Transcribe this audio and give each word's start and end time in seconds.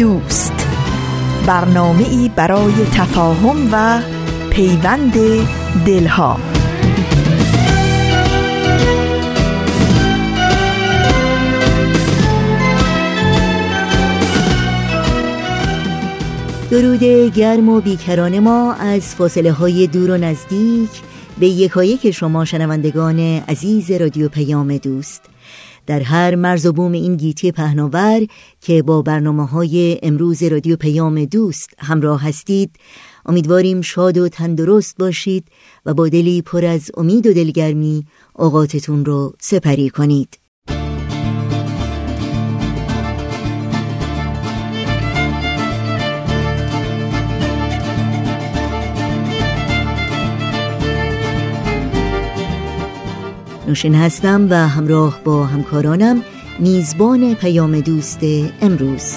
دوست. 0.00 0.66
برنامه 1.46 2.08
ای 2.08 2.30
برای 2.36 2.72
تفاهم 2.72 3.68
و 3.72 4.02
پیوند 4.50 5.12
دلها. 5.86 6.40
درود 16.70 17.04
گرم 17.34 17.68
و 17.68 17.80
بیکران 17.80 18.38
ما 18.38 18.72
از 18.72 19.14
فاصله 19.14 19.52
های 19.52 19.86
دور 19.86 20.10
و 20.10 20.16
نزدیک 20.16 20.90
به 21.40 21.46
یکایک 21.46 22.10
شما 22.10 22.44
شنوندگان 22.44 23.18
عزیز 23.48 23.90
رادیو 23.90 24.28
پیام 24.28 24.76
دوست. 24.76 25.29
در 25.90 26.02
هر 26.02 26.34
مرز 26.34 26.66
و 26.66 26.72
بوم 26.72 26.92
این 26.92 27.16
گیتی 27.16 27.52
پهناور 27.52 28.26
که 28.60 28.82
با 28.82 29.02
برنامه 29.02 29.46
های 29.46 29.98
امروز 30.02 30.42
رادیو 30.42 30.76
پیام 30.76 31.24
دوست 31.24 31.74
همراه 31.78 32.22
هستید 32.22 32.70
امیدواریم 33.26 33.80
شاد 33.80 34.18
و 34.18 34.28
تندرست 34.28 34.98
باشید 34.98 35.48
و 35.86 35.94
با 35.94 36.08
دلی 36.08 36.42
پر 36.42 36.64
از 36.64 36.90
امید 36.96 37.26
و 37.26 37.32
دلگرمی 37.32 38.04
اوقاتتون 38.34 39.04
رو 39.04 39.32
سپری 39.40 39.90
کنید. 39.90 40.39
نوشین 53.68 53.94
هستم 53.94 54.46
و 54.50 54.68
همراه 54.68 55.20
با 55.24 55.46
همکارانم 55.46 56.22
میزبان 56.58 57.34
پیام 57.34 57.80
دوست 57.80 58.20
امروز. 58.62 59.14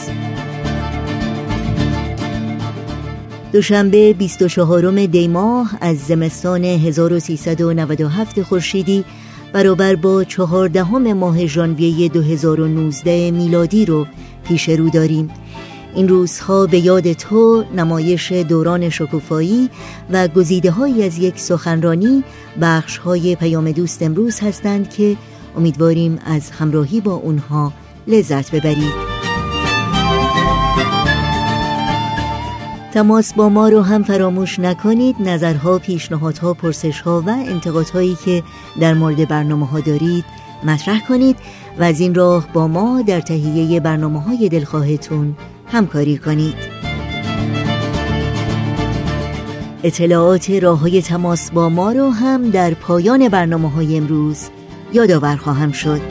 دوشنبه 3.52 4.14
24 4.14 5.06
دی 5.06 5.28
ماه 5.28 5.78
از 5.82 5.98
زمستان 5.98 6.64
1397 6.64 8.42
خورشیدی 8.42 9.06
برابر 9.54 9.96
با 9.96 10.24
چهاردهم 10.24 11.14
ماه 11.14 11.46
ژانویه 11.46 12.10
2019 12.10 13.32
میلادی 13.32 13.86
رو 13.86 14.08
پیش 14.48 14.70
رو 14.70 14.90
داریم. 14.90 15.30
این 15.96 16.08
روزها 16.08 16.66
به 16.66 16.80
یاد 16.80 17.14
تو 17.14 17.64
نمایش 17.76 18.32
دوران 18.32 18.90
شکوفایی 18.90 19.70
و 20.12 20.28
گزیده 20.28 20.72
های 20.72 21.06
از 21.06 21.18
یک 21.18 21.40
سخنرانی 21.40 22.24
بخش 22.62 22.98
های 22.98 23.36
پیام 23.36 23.72
دوست 23.72 24.02
امروز 24.02 24.40
هستند 24.40 24.90
که 24.90 25.18
امیدواریم 25.58 26.20
از 26.26 26.52
همراهی 26.52 27.02
با 27.02 27.14
اونها 27.14 27.74
لذت 28.08 28.56
ببرید. 28.56 29.14
تماس 32.94 33.34
با 33.34 33.50
ما 33.50 33.70
رو 33.70 33.82
هم 33.82 34.04
فراموش 34.04 34.60
نکنید. 34.60 35.16
نظرها، 35.20 35.80
پیشنهادها، 35.80 36.54
پرسشها 36.54 37.24
و 37.28 37.30
انتقادهایی 37.30 38.18
که 38.26 38.44
در 38.80 38.94
مورد 38.94 39.28
برنامه 39.28 39.68
ها 39.68 39.80
دارید 39.80 40.26
مطرح 40.64 41.08
کنید 41.08 41.38
و 41.80 41.84
از 41.84 42.00
این 42.00 42.16
راه 42.16 42.48
با 42.54 42.68
ما 42.68 43.02
در 43.02 43.22
تهیه 43.22 43.80
برنامه 43.80 44.22
های 44.22 44.50
دلخواهتون 44.50 45.36
همکاری 45.74 46.18
کنید. 46.18 46.56
اطلاعات 49.84 50.50
راه 50.50 50.80
های 50.80 51.02
تماس 51.02 51.52
با 51.52 51.70
ما 51.70 51.92
رو 51.92 52.10
هم 52.10 52.50
در 52.50 52.74
پایان 52.74 53.30
برنامه 53.30 53.72
های 53.72 53.98
امروز 53.98 54.50
یادآور 54.94 55.36
خواهم 55.36 55.72
شد. 55.72 56.02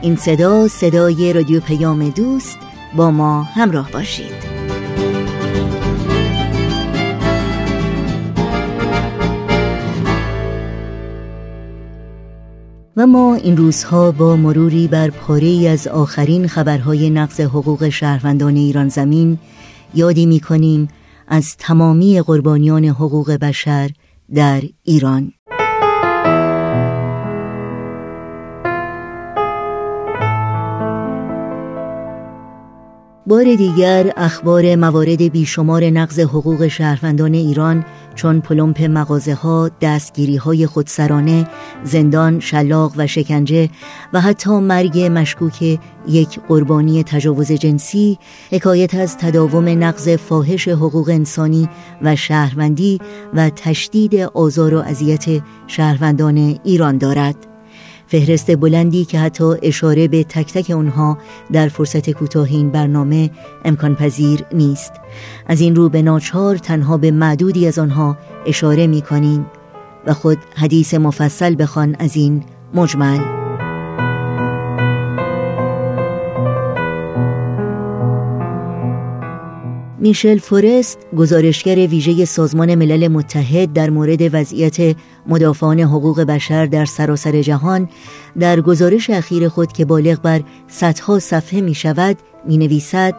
این 0.07 0.15
صدا 0.15 0.67
صدای 0.67 1.33
رادیو 1.33 1.59
پیام 1.59 2.09
دوست 2.09 2.57
با 2.95 3.11
ما 3.11 3.43
همراه 3.43 3.91
باشید. 3.91 4.31
و 12.97 13.07
ما 13.07 13.35
این 13.35 13.57
روزها 13.57 14.11
با 14.11 14.35
مروری 14.35 14.87
بر 14.87 15.09
پاره 15.09 15.69
از 15.69 15.87
آخرین 15.87 16.47
خبرهای 16.47 17.09
نقض 17.09 17.41
حقوق 17.41 17.89
شهروندان 17.89 18.55
ایران 18.55 18.89
زمین 18.89 19.37
یادی 19.93 20.25
می 20.25 20.39
کنیم 20.39 20.87
از 21.27 21.57
تمامی 21.57 22.21
قربانیان 22.21 22.85
حقوق 22.85 23.31
بشر 23.31 23.89
در 24.33 24.61
ایران. 24.83 25.36
بار 33.27 33.55
دیگر 33.55 34.13
اخبار 34.17 34.75
موارد 34.75 35.21
بیشمار 35.21 35.83
نقض 35.83 36.19
حقوق 36.19 36.67
شهروندان 36.67 37.33
ایران 37.33 37.85
چون 38.15 38.41
پلمپ 38.41 38.81
مغازه 38.81 39.33
ها، 39.33 39.69
دستگیری 39.81 40.35
های 40.35 40.67
خودسرانه، 40.67 41.47
زندان، 41.83 42.39
شلاق 42.39 42.93
و 42.97 43.07
شکنجه 43.07 43.69
و 44.13 44.21
حتی 44.21 44.49
مرگ 44.49 44.99
مشکوک 44.99 45.79
یک 46.07 46.39
قربانی 46.47 47.03
تجاوز 47.03 47.51
جنسی 47.51 48.19
حکایت 48.51 48.95
از 48.95 49.17
تداوم 49.17 49.83
نقض 49.83 50.09
فاحش 50.09 50.67
حقوق 50.67 51.09
انسانی 51.09 51.69
و 52.01 52.15
شهروندی 52.15 52.99
و 53.33 53.49
تشدید 53.49 54.15
آزار 54.15 54.73
و 54.73 54.77
اذیت 54.77 55.25
شهروندان 55.67 56.59
ایران 56.63 56.97
دارد. 56.97 57.56
فهرست 58.07 58.55
بلندی 58.55 59.05
که 59.05 59.19
حتی 59.19 59.53
اشاره 59.61 60.07
به 60.07 60.23
تک 60.23 60.53
تک 60.53 60.71
اونها 60.75 61.17
در 61.51 61.67
فرصت 61.67 62.09
کوتاه 62.09 62.47
این 62.47 62.71
برنامه 62.71 63.29
امکان 63.65 63.95
پذیر 63.95 64.43
نیست. 64.53 64.91
از 65.47 65.61
این 65.61 65.75
رو 65.75 65.89
به 65.89 66.01
ناچار 66.01 66.57
تنها 66.57 66.97
به 66.97 67.11
معدودی 67.11 67.67
از 67.67 67.79
آنها 67.79 68.17
اشاره 68.45 68.87
می 68.87 69.01
کنیم 69.01 69.45
و 70.05 70.13
خود 70.13 70.37
حدیث 70.55 70.93
مفصل 70.93 71.55
بخوان 71.59 71.95
از 71.99 72.15
این 72.15 72.43
مجمل. 72.73 73.46
میشل 79.99 80.37
فورست 80.37 80.99
گزارشگر 81.17 81.75
ویژه 81.75 82.25
سازمان 82.25 82.75
ملل 82.75 83.07
متحد 83.07 83.73
در 83.73 83.89
مورد 83.89 84.35
وضعیت 84.35 84.95
مدافعان 85.27 85.79
حقوق 85.79 86.21
بشر 86.21 86.65
در 86.65 86.85
سراسر 86.85 87.41
جهان 87.41 87.89
در 88.39 88.61
گزارش 88.61 89.09
اخیر 89.09 89.49
خود 89.49 89.71
که 89.71 89.85
بالغ 89.85 90.21
بر 90.21 90.41
صدها 90.67 91.19
صفحه 91.19 91.61
می 91.61 91.75
شود 91.75 92.17
می 92.47 92.57
نویسد 92.57 93.15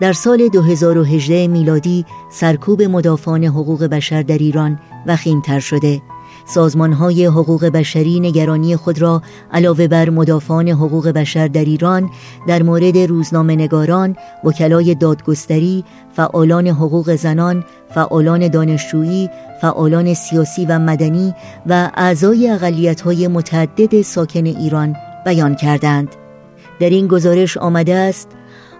در 0.00 0.12
سال 0.12 0.48
2018 0.48 1.48
میلادی 1.48 2.04
سرکوب 2.32 2.82
مدافعان 2.82 3.44
حقوق 3.44 3.84
بشر 3.84 4.22
در 4.22 4.38
ایران 4.38 4.78
وخیمتر 5.06 5.60
شده. 5.60 6.02
سازمان 6.46 6.92
های 6.92 7.26
حقوق 7.26 7.64
بشری 7.64 8.20
نگرانی 8.20 8.76
خود 8.76 9.02
را 9.02 9.22
علاوه 9.52 9.88
بر 9.88 10.10
مدافعان 10.10 10.68
حقوق 10.68 11.08
بشر 11.08 11.48
در 11.48 11.64
ایران 11.64 12.10
در 12.48 12.62
مورد 12.62 12.98
روزنامه 12.98 13.56
نگاران، 13.56 14.16
وکلای 14.44 14.94
دادگستری، 14.94 15.84
فعالان 16.12 16.66
حقوق 16.66 17.14
زنان، 17.14 17.64
فعالان 17.94 18.48
دانشجویی، 18.48 19.30
فعالان 19.62 20.14
سیاسی 20.14 20.66
و 20.66 20.78
مدنی 20.78 21.34
و 21.66 21.90
اعضای 21.94 22.50
اقلیت 22.50 23.00
های 23.00 23.28
متعدد 23.28 24.02
ساکن 24.02 24.46
ایران 24.46 24.96
بیان 25.24 25.54
کردند. 25.54 26.08
در 26.80 26.90
این 26.90 27.06
گزارش 27.06 27.56
آمده 27.56 27.94
است 27.94 28.28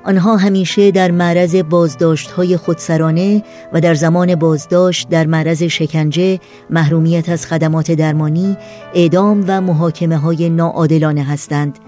آنها 0.05 0.37
همیشه 0.37 0.91
در 0.91 1.11
معرض 1.11 1.57
بازداشت 1.57 2.31
های 2.31 2.57
خودسرانه 2.57 3.43
و 3.73 3.81
در 3.81 3.95
زمان 3.95 4.35
بازداشت 4.35 5.09
در 5.09 5.27
معرض 5.27 5.63
شکنجه، 5.63 6.41
محرومیت 6.71 7.29
از 7.29 7.47
خدمات 7.47 7.93
درمانی، 7.93 8.57
اعدام 8.95 9.45
و 9.49 9.61
محاکمه 9.61 10.17
های 10.17 10.49
ناعادلانه 10.49 11.25
هستند. 11.25 11.79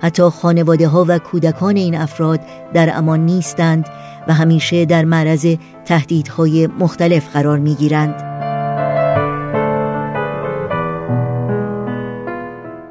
حتی 0.00 0.22
خانواده 0.22 0.88
ها 0.88 1.04
و 1.08 1.18
کودکان 1.18 1.76
این 1.76 1.94
افراد 1.94 2.40
در 2.74 2.96
امان 2.96 3.26
نیستند 3.26 3.86
و 4.28 4.34
همیشه 4.34 4.84
در 4.84 5.04
معرض 5.04 5.56
تهدیدهای 5.84 6.66
مختلف 6.66 7.32
قرار 7.32 7.58
می 7.58 7.74
گیرند. 7.74 8.31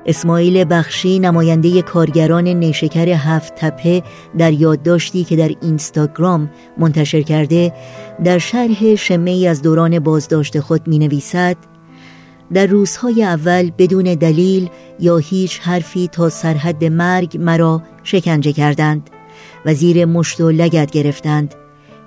اسماعیل 0.06 0.66
بخشی 0.70 1.20
نماینده 1.20 1.82
کارگران 1.82 2.48
نیشکر 2.48 3.10
هفت 3.10 3.56
تپه 3.56 4.04
در 4.38 4.54
یادداشتی 4.54 5.24
که 5.24 5.36
در 5.36 5.52
اینستاگرام 5.62 6.50
منتشر 6.78 7.22
کرده 7.22 7.74
در 8.24 8.38
شرح 8.38 8.96
شمه 8.96 9.48
از 9.50 9.62
دوران 9.62 10.00
بازداشت 10.00 10.60
خود 10.60 10.88
می 10.88 11.00
نویسد 11.00 11.58
در 12.54 12.66
روزهای 12.66 13.24
اول 13.24 13.72
بدون 13.78 14.04
دلیل 14.04 14.70
یا 15.00 15.18
هیچ 15.18 15.60
حرفی 15.60 16.08
تا 16.08 16.30
سرحد 16.30 16.86
مرگ 16.86 17.38
مرا 17.38 17.82
شکنجه 18.04 18.54
کردند 18.54 19.10
و 19.66 19.74
زیر 19.74 20.06
مشت 20.06 20.42
و 20.42 20.52
لگت 20.52 20.92
گرفتند 20.92 21.56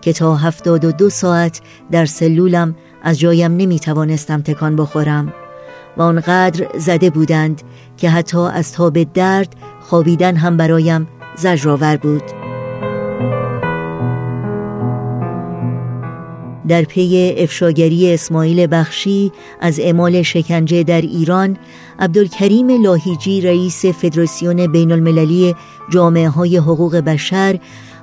که 0.01 0.13
تا 0.13 0.37
هفتاد 0.37 0.85
و 0.85 0.93
دو 0.93 1.11
ساعت 1.11 1.61
در 1.91 2.07
سلولم 2.07 2.75
از 3.03 3.19
جایم 3.19 3.57
نمی 3.57 3.79
توانستم 3.79 4.43
تکان 4.43 4.77
بخورم. 4.77 5.33
و 5.97 6.03
آنقدر 6.03 6.67
زده 6.79 7.11
بودند 7.11 7.63
که 7.97 8.11
حتی 8.11 8.39
از 8.39 8.73
تاب 8.73 9.03
درد 9.03 9.57
خوابیدن 9.81 10.37
هم 10.37 10.57
برایم 10.57 11.09
زجرآور 11.37 11.97
بود. 11.97 12.23
در 16.69 16.83
پی 16.83 17.35
افشاگری 17.39 18.15
اسماعیل 18.15 18.67
بخشی 18.71 19.33
از 19.61 19.81
اعمال 19.81 20.23
شکنجه 20.23 20.83
در 20.83 21.01
ایران 21.01 21.57
عبدالکریم 21.99 22.83
لاهیجی 22.83 23.41
رئیس 23.41 23.87
فدراسیون 23.87 24.67
بین 24.67 24.93
المللی 24.93 25.55
جامعه 25.91 26.29
های 26.29 26.57
حقوق 26.57 26.97
بشر 26.97 27.59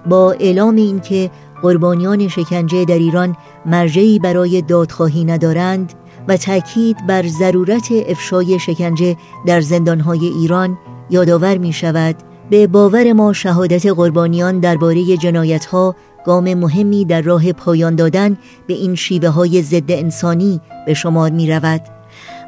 با 0.09 0.31
اعلام 0.31 0.75
اینکه 0.75 1.31
قربانیان 1.61 2.27
شکنجه 2.27 2.85
در 2.85 2.97
ایران 2.97 3.35
مرجعی 3.65 4.19
برای 4.19 4.61
دادخواهی 4.61 5.25
ندارند 5.25 5.93
و 6.27 6.38
تاکید 6.38 7.07
بر 7.07 7.27
ضرورت 7.27 7.88
افشای 8.07 8.59
شکنجه 8.59 9.18
در 9.45 9.62
زندانهای 9.62 10.25
ایران 10.25 10.77
یادآور 11.09 11.57
می 11.57 11.73
شود 11.73 12.15
به 12.50 12.68
باور 12.68 13.13
ما 13.13 13.33
شهادت 13.33 13.85
قربانیان 13.85 14.59
درباره 14.59 15.18
جنایتها 15.18 15.95
گام 16.25 16.53
مهمی 16.53 17.06
در 17.06 17.21
راه 17.21 17.51
پایان 17.51 17.95
دادن 17.95 18.38
به 18.68 18.73
این 18.73 18.95
شیوه 18.95 19.29
های 19.29 19.62
ضد 19.62 19.91
انسانی 19.91 20.62
به 20.85 20.94
شمار 20.94 21.31
می 21.31 21.51
رود 21.51 21.81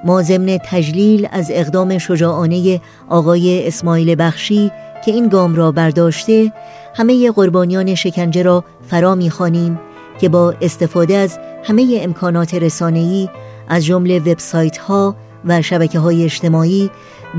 ما 0.06 0.22
ضمن 0.22 0.58
تجلیل 0.66 1.28
از 1.32 1.52
اقدام 1.54 1.98
شجاعانه 1.98 2.82
آقای 3.10 3.68
اسماعیل 3.68 4.16
بخشی 4.20 4.72
که 5.06 5.12
این 5.12 5.28
گام 5.28 5.56
را 5.56 5.72
برداشته 5.72 6.54
همه 6.96 7.32
قربانیان 7.32 7.96
شکنجه 7.96 8.44
را 8.44 8.64
فرا 8.88 9.16
می‌خوانیم 9.16 9.80
که 10.20 10.30
با 10.30 10.54
استفاده 10.62 11.18
از 11.18 11.40
همه 11.64 12.00
امکانات 12.02 12.54
رسانه‌ای 12.54 13.30
از 13.68 13.86
جمله 13.86 14.20
وبسایت 14.20 14.78
ها 14.78 15.16
و 15.46 15.62
شبکه 15.62 16.00
های 16.00 16.24
اجتماعی 16.24 16.90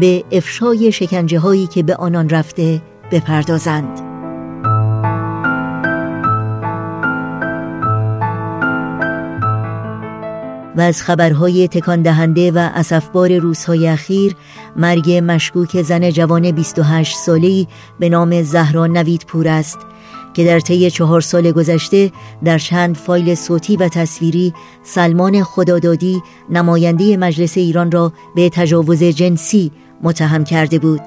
به 0.01 0.25
افشای 0.33 0.93
شکنجه 0.93 1.39
هایی 1.39 1.67
که 1.67 1.83
به 1.83 1.97
آنان 1.97 2.29
رفته 2.29 2.83
بپردازند. 3.13 4.15
و 10.77 10.81
از 10.81 11.03
خبرهای 11.03 11.69
تکان 11.69 12.03
دهنده 12.03 12.51
و 12.51 12.71
اسفبار 12.75 13.39
روزهای 13.39 13.89
اخیر 13.89 14.37
مرگ 14.77 15.21
مشکوک 15.25 15.83
زن 15.83 16.11
جوان 16.11 16.51
28 16.51 17.17
ساله‌ای 17.17 17.67
به 17.99 18.09
نام 18.09 18.43
زهرا 18.43 18.87
نویدپور 18.87 19.49
است 19.49 19.79
که 20.35 20.45
در 20.45 20.61
طی 20.61 20.91
چهار 20.91 21.21
سال 21.21 21.53
گذشته 21.53 22.13
در 22.45 22.59
چند 22.59 22.97
فایل 22.97 23.35
صوتی 23.35 23.77
و 23.77 23.89
تصویری 23.89 24.55
سلمان 24.83 25.43
خدادادی 25.43 26.23
نماینده 26.51 27.17
مجلس 27.17 27.57
ایران 27.59 27.91
را 27.91 28.13
به 28.35 28.49
تجاوز 28.49 29.03
جنسی 29.03 29.71
متهم 30.03 30.45
کرده 30.45 30.79
بود. 30.79 31.01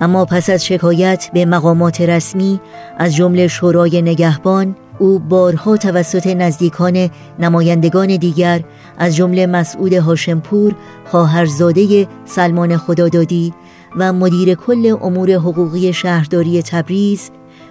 اما 0.00 0.24
پس 0.24 0.50
از 0.50 0.66
شکایت 0.66 1.30
به 1.32 1.44
مقامات 1.44 2.00
رسمی 2.00 2.60
از 2.98 3.16
جمله 3.16 3.48
شورای 3.48 4.02
نگهبان 4.02 4.76
او 4.98 5.18
بارها 5.18 5.76
توسط 5.76 6.26
نزدیکان 6.26 7.10
نمایندگان 7.38 8.16
دیگر 8.16 8.64
از 8.98 9.16
جمله 9.16 9.46
مسعود 9.46 9.92
هاشمپور 9.92 10.74
خواهرزاده 11.04 12.08
سلمان 12.24 12.76
خدادادی 12.76 13.54
و 13.96 14.12
مدیر 14.12 14.54
کل 14.54 14.96
امور 15.02 15.30
حقوقی 15.30 15.92
شهرداری 15.92 16.62
تبریز 16.62 17.30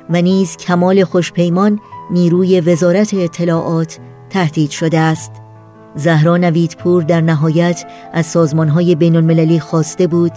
و 0.10 0.22
نیز 0.22 0.58
کمال 0.58 1.04
خوشپیمان 1.04 1.80
نیروی 2.12 2.62
وزارت 2.62 3.14
اطلاعات 3.14 4.00
تهدید 4.30 4.70
شده 4.70 5.00
است. 5.00 5.32
زهرا 5.96 6.38
نویدپور 6.38 7.04
در 7.04 7.22
نهایت 7.22 7.86
از 8.14 8.26
سازمانهای 8.26 8.96
بین 8.96 9.16
المللی 9.16 9.60
خواسته 9.60 10.08
بود 10.08 10.32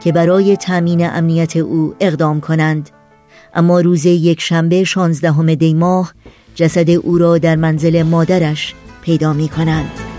که 0.00 0.12
برای 0.12 0.56
تأمین 0.56 1.06
امنیت 1.06 1.56
او 1.56 1.94
اقدام 2.00 2.40
کنند. 2.40 2.90
اما 3.54 3.80
روز 3.80 4.06
یک 4.06 4.40
شنبه 4.40 4.84
شانزدهم 4.84 5.54
دی 5.54 5.74
ماه 5.74 6.14
جسد 6.54 6.90
او 6.90 7.18
را 7.18 7.38
در 7.38 7.56
منزل 7.56 8.02
مادرش 8.02 8.74
پیدا 9.02 9.32
می 9.32 9.48
کنند 9.48 10.13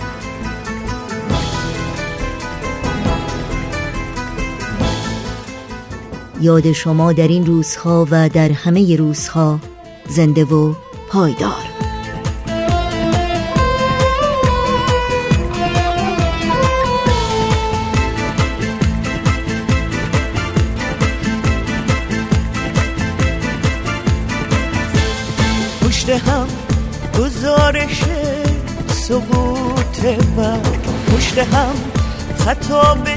یاد 6.41 6.71
شما 6.71 7.13
در 7.13 7.27
این 7.27 7.45
روزها 7.45 8.07
و 8.11 8.29
در 8.29 8.51
همه 8.51 8.95
روزها 8.95 9.59
زنده 10.07 10.43
و 10.45 10.73
پایدار. 11.09 11.75
پشت 25.81 26.09
هم 26.09 26.47
گزارش 27.19 28.03
سقوط 28.87 30.05
و 30.37 30.57
پشت 31.11 31.37
هم 31.37 31.75
خطابه 32.37 33.15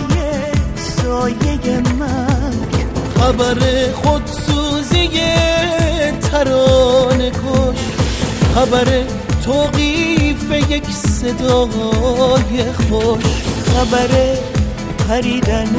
سایه 0.76 1.80
من. 1.98 2.27
خبر 3.18 3.58
خودسوزی 4.02 5.08
ترانه 6.32 7.30
کش. 7.30 7.78
خبر 8.54 9.02
توقیف 9.44 10.70
یک 10.70 10.84
صدای 10.84 12.64
خوش. 12.72 13.24
خبر 13.74 14.08
پریدن 15.08 15.76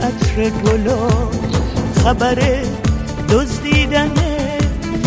عطر 0.00 0.50
گلا 0.50 1.08
خبر 2.04 2.62
دزدیدن 3.28 4.10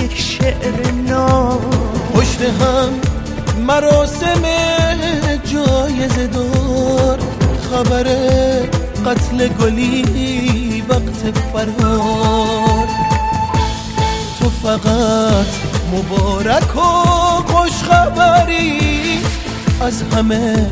یک 0.01 0.17
شعر 0.17 0.91
نام. 1.07 1.61
پشت 2.13 2.41
هم 2.41 2.89
مراسم 3.67 4.41
جایزه 5.45 6.27
دار. 6.27 7.19
خبر 7.71 8.03
قتل 9.05 9.47
گلی 9.47 10.64
وقت 10.89 11.37
فرار 11.53 12.87
تو 14.39 14.49
فقط 14.49 15.45
مبارک 15.93 16.75
و 16.75 16.79
خوش 17.47 17.71
خبری 17.71 19.19
از 19.81 20.01
همه 20.01 20.71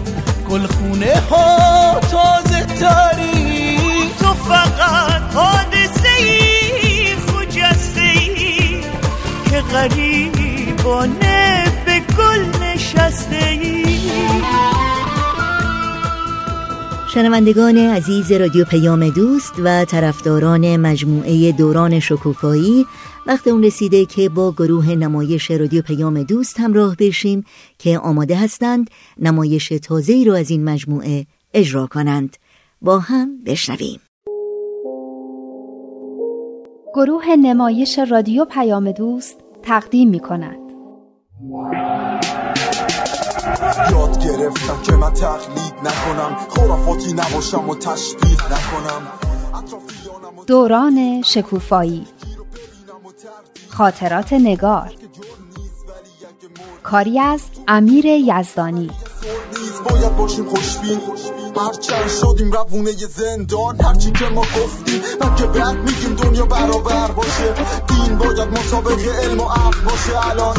گلخونه 0.50 1.22
ها 1.30 2.00
تازه 2.12 2.66
تری. 2.66 3.80
تو 4.20 4.34
فقط 4.34 5.34
حادثه 5.34 6.10
ای 6.20 7.16
خجسته 7.16 8.02
ای 8.02 8.82
که 9.50 9.62
غریبانه 9.62 11.64
به 11.86 12.00
گل 12.18 12.66
نشسته 12.66 13.36
ای 13.36 13.84
شنوندگان 17.14 17.78
عزیز 17.78 18.32
رادیو 18.32 18.66
پیام 18.66 19.10
دوست 19.10 19.54
و 19.64 19.86
طرفداران 19.86 20.78
مجموعه 20.78 21.52
دوران 21.52 22.00
شکوفایی 22.00 22.86
وقت 23.28 23.48
اون 23.48 23.64
رسیده 23.64 24.06
که 24.06 24.30
با 24.30 24.52
گروه 24.52 24.90
نمایش 24.90 25.52
رادیو 25.52 25.82
پیام 25.82 26.24
دوست 26.24 26.60
همراه 26.60 26.96
بشیم 27.00 27.44
که 27.78 28.00
آماده 28.00 28.36
هستند 28.36 28.90
نمایش 29.20 29.70
تازه‌ای 29.70 30.26
رو 30.26 30.34
از 30.34 30.52
این 30.52 30.64
مجموعه 30.64 31.26
اجرا 31.54 31.88
کنند. 31.88 32.38
با 32.82 33.00
هم 33.00 33.44
بشنویم. 33.44 34.00
گروه 36.96 37.36
نمایش 37.36 38.00
رادیو 38.10 38.46
پیام 38.46 38.92
دوست 38.92 39.40
تقدیم 39.64 40.10
می 40.10 40.20
کند 40.20 40.60
یاد 43.92 44.24
گرفتم 44.24 44.82
که 44.84 44.92
من 44.92 45.14
تقلید 45.14 45.74
نکنم. 45.84 46.38
خرافاتی 46.50 47.14
نباشم 47.14 47.70
و 47.70 47.76
تشبیه 47.76 48.46
نکنم. 48.46 49.08
دوران 50.48 51.22
شکوفایی. 51.22 52.08
خاطرات 53.70 54.34
نگار. 54.34 54.92
کاری 56.84 57.20
از 57.20 57.42
امیر 57.68 58.06
یزدانی. 58.06 58.92
باید 59.90 60.16
باشیم 60.16 60.46
خوشبین. 60.46 61.00
هرچند 61.58 62.08
شدیم 62.22 62.52
روونه 62.52 62.92
زندان 62.92 63.82
هرچی 63.82 64.12
که 64.12 64.26
ما 64.26 64.42
گفتیم 64.42 65.02
من 65.22 65.36
که 65.36 65.46
بعد 65.46 65.78
میگیم 65.78 66.16
دنیا 66.16 66.46
برابر 66.46 67.12
باشه. 67.12 67.54
دین 67.88 68.18
باید 68.18 68.48
مطابق 68.48 69.08
علم 69.24 69.40
و 69.40 69.44
عقل 69.44 69.82
باشه. 69.82 70.30
الان 70.30 70.58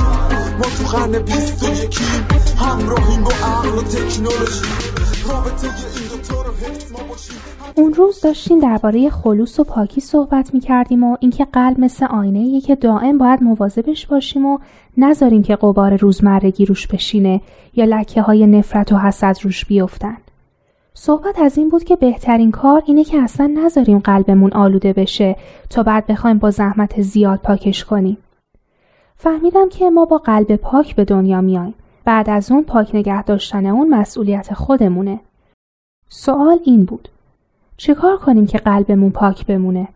ما 0.58 0.64
تو 0.78 0.96
قرن 0.96 1.18
بیست 1.18 1.62
و 1.62 1.68
یکیم. 1.68 2.26
همراهیم 2.56 3.24
با 3.24 3.30
عقل 3.30 3.78
و 3.78 3.82
تکنولوژی 3.82 4.64
اون 7.76 7.94
روز 7.94 8.20
داشتیم 8.20 8.60
درباره 8.60 9.10
خلوص 9.10 9.60
و 9.60 9.64
پاکی 9.64 10.00
صحبت 10.00 10.54
می 10.54 10.60
کردیم 10.60 11.04
و 11.04 11.16
اینکه 11.20 11.44
قلب 11.44 11.80
مثل 11.80 12.06
آینه 12.06 12.60
که 12.60 12.74
دائم 12.74 13.18
باید 13.18 13.42
مواظبش 13.42 14.06
باشیم 14.06 14.46
و 14.46 14.58
نذاریم 14.96 15.42
که 15.42 15.56
قبار 15.56 15.96
روزمرگی 15.96 16.66
روش 16.66 16.86
بشینه 16.86 17.40
یا 17.74 17.84
لکه 17.84 18.22
های 18.22 18.46
نفرت 18.46 18.92
و 18.92 18.98
حسد 18.98 19.36
روش 19.42 19.64
بیفتن. 19.64 20.16
صحبت 20.94 21.38
از 21.38 21.58
این 21.58 21.68
بود 21.68 21.84
که 21.84 21.96
بهترین 21.96 22.50
کار 22.50 22.82
اینه 22.86 23.04
که 23.04 23.18
اصلا 23.18 23.46
نذاریم 23.46 23.98
قلبمون 23.98 24.52
آلوده 24.52 24.92
بشه 24.92 25.36
تا 25.70 25.82
بعد 25.82 26.06
بخوایم 26.06 26.38
با 26.38 26.50
زحمت 26.50 27.02
زیاد 27.02 27.38
پاکش 27.38 27.84
کنیم. 27.84 28.18
فهمیدم 29.16 29.68
که 29.68 29.90
ما 29.90 30.04
با 30.04 30.18
قلب 30.18 30.56
پاک 30.56 30.96
به 30.96 31.04
دنیا 31.04 31.40
میایم. 31.40 31.74
بعد 32.04 32.30
از 32.30 32.52
اون 32.52 32.64
پاک 32.64 32.94
نگه 32.94 33.22
داشتن 33.22 33.66
اون 33.66 33.88
مسئولیت 33.88 34.54
خودمونه. 34.54 35.20
سوال 36.08 36.58
این 36.64 36.84
بود. 36.84 37.08
چیکار 37.76 38.16
کنیم 38.16 38.46
که 38.46 38.58
قلبمون 38.58 39.10
پاک 39.10 39.46
بمونه؟ 39.46 39.88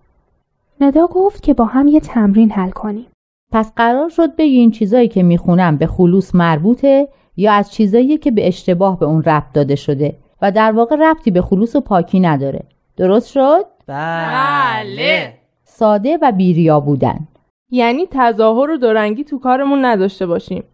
ندا 0.80 1.06
گفت 1.06 1.42
که 1.42 1.54
با 1.54 1.64
هم 1.64 1.88
یه 1.88 2.00
تمرین 2.00 2.50
حل 2.50 2.70
کنیم. 2.70 3.06
پس 3.52 3.72
قرار 3.76 4.08
شد 4.08 4.36
بگین 4.36 4.70
چیزایی 4.70 5.08
که 5.08 5.22
می‌خونم 5.22 5.76
به 5.76 5.86
خلوص 5.86 6.34
مربوطه 6.34 7.08
یا 7.36 7.52
از 7.52 7.72
چیزایی 7.72 8.18
که 8.18 8.30
به 8.30 8.48
اشتباه 8.48 8.98
به 8.98 9.06
اون 9.06 9.22
ربط 9.22 9.52
داده 9.54 9.74
شده 9.76 10.16
و 10.42 10.52
در 10.52 10.72
واقع 10.72 10.96
ربطی 10.96 11.30
به 11.30 11.42
خلوص 11.42 11.76
و 11.76 11.80
پاکی 11.80 12.20
نداره. 12.20 12.62
درست 12.96 13.28
شد؟ 13.30 13.64
بله 13.86 15.34
ساده 15.64 16.18
و 16.22 16.32
بیریا 16.32 16.80
بودن. 16.80 17.28
یعنی 17.70 18.06
تظاهر 18.10 18.70
و 18.70 18.76
دورنگی 18.76 19.24
تو 19.24 19.38
کارمون 19.38 19.84
نداشته 19.84 20.26
باشیم 20.26 20.64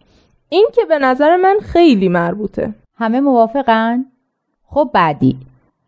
این 0.54 0.68
که 0.72 0.84
به 0.84 0.98
نظر 0.98 1.36
من 1.36 1.58
خیلی 1.62 2.08
مربوطه. 2.08 2.74
همه 2.96 3.20
موافقن؟ 3.20 4.04
خب 4.66 4.90
بعدی. 4.94 5.36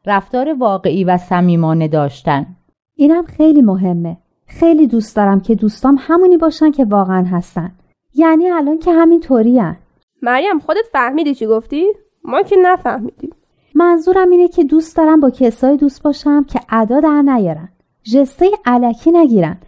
رفتار 0.07 0.55
واقعی 0.59 1.05
و 1.05 1.17
صمیمانه 1.17 1.89
داشتن. 1.89 2.47
اینم 2.95 3.25
خیلی 3.25 3.63
مهمه. 3.63 4.17
خیلی 4.47 4.87
دوست 4.87 5.17
دارم 5.17 5.41
که 5.41 5.55
دوستام 5.55 5.97
همونی 6.01 6.37
باشن 6.37 6.71
که 6.71 6.85
واقعا 6.85 7.25
هستن. 7.25 7.73
یعنی 8.15 8.51
الان 8.51 8.79
که 8.79 8.93
همین 8.93 9.21
طوری 9.21 9.63
مریم 10.23 10.59
خودت 10.59 10.85
فهمیدی 10.93 11.35
چی 11.35 11.47
گفتی؟ 11.47 11.85
ما 12.25 12.43
که 12.43 12.57
نفهمیدیم. 12.63 13.31
منظورم 13.75 14.31
اینه 14.31 14.49
که 14.49 14.65
دوست 14.65 14.97
دارم 14.97 15.21
با 15.21 15.31
کسایی 15.31 15.77
دوست 15.77 16.03
باشم 16.03 16.45
که 16.45 16.61
ادا 16.69 17.01
در 17.01 17.23
نیارن. 17.23 17.69
جسته 18.03 18.47
علکی 18.65 19.11
نگیرن. 19.11 19.59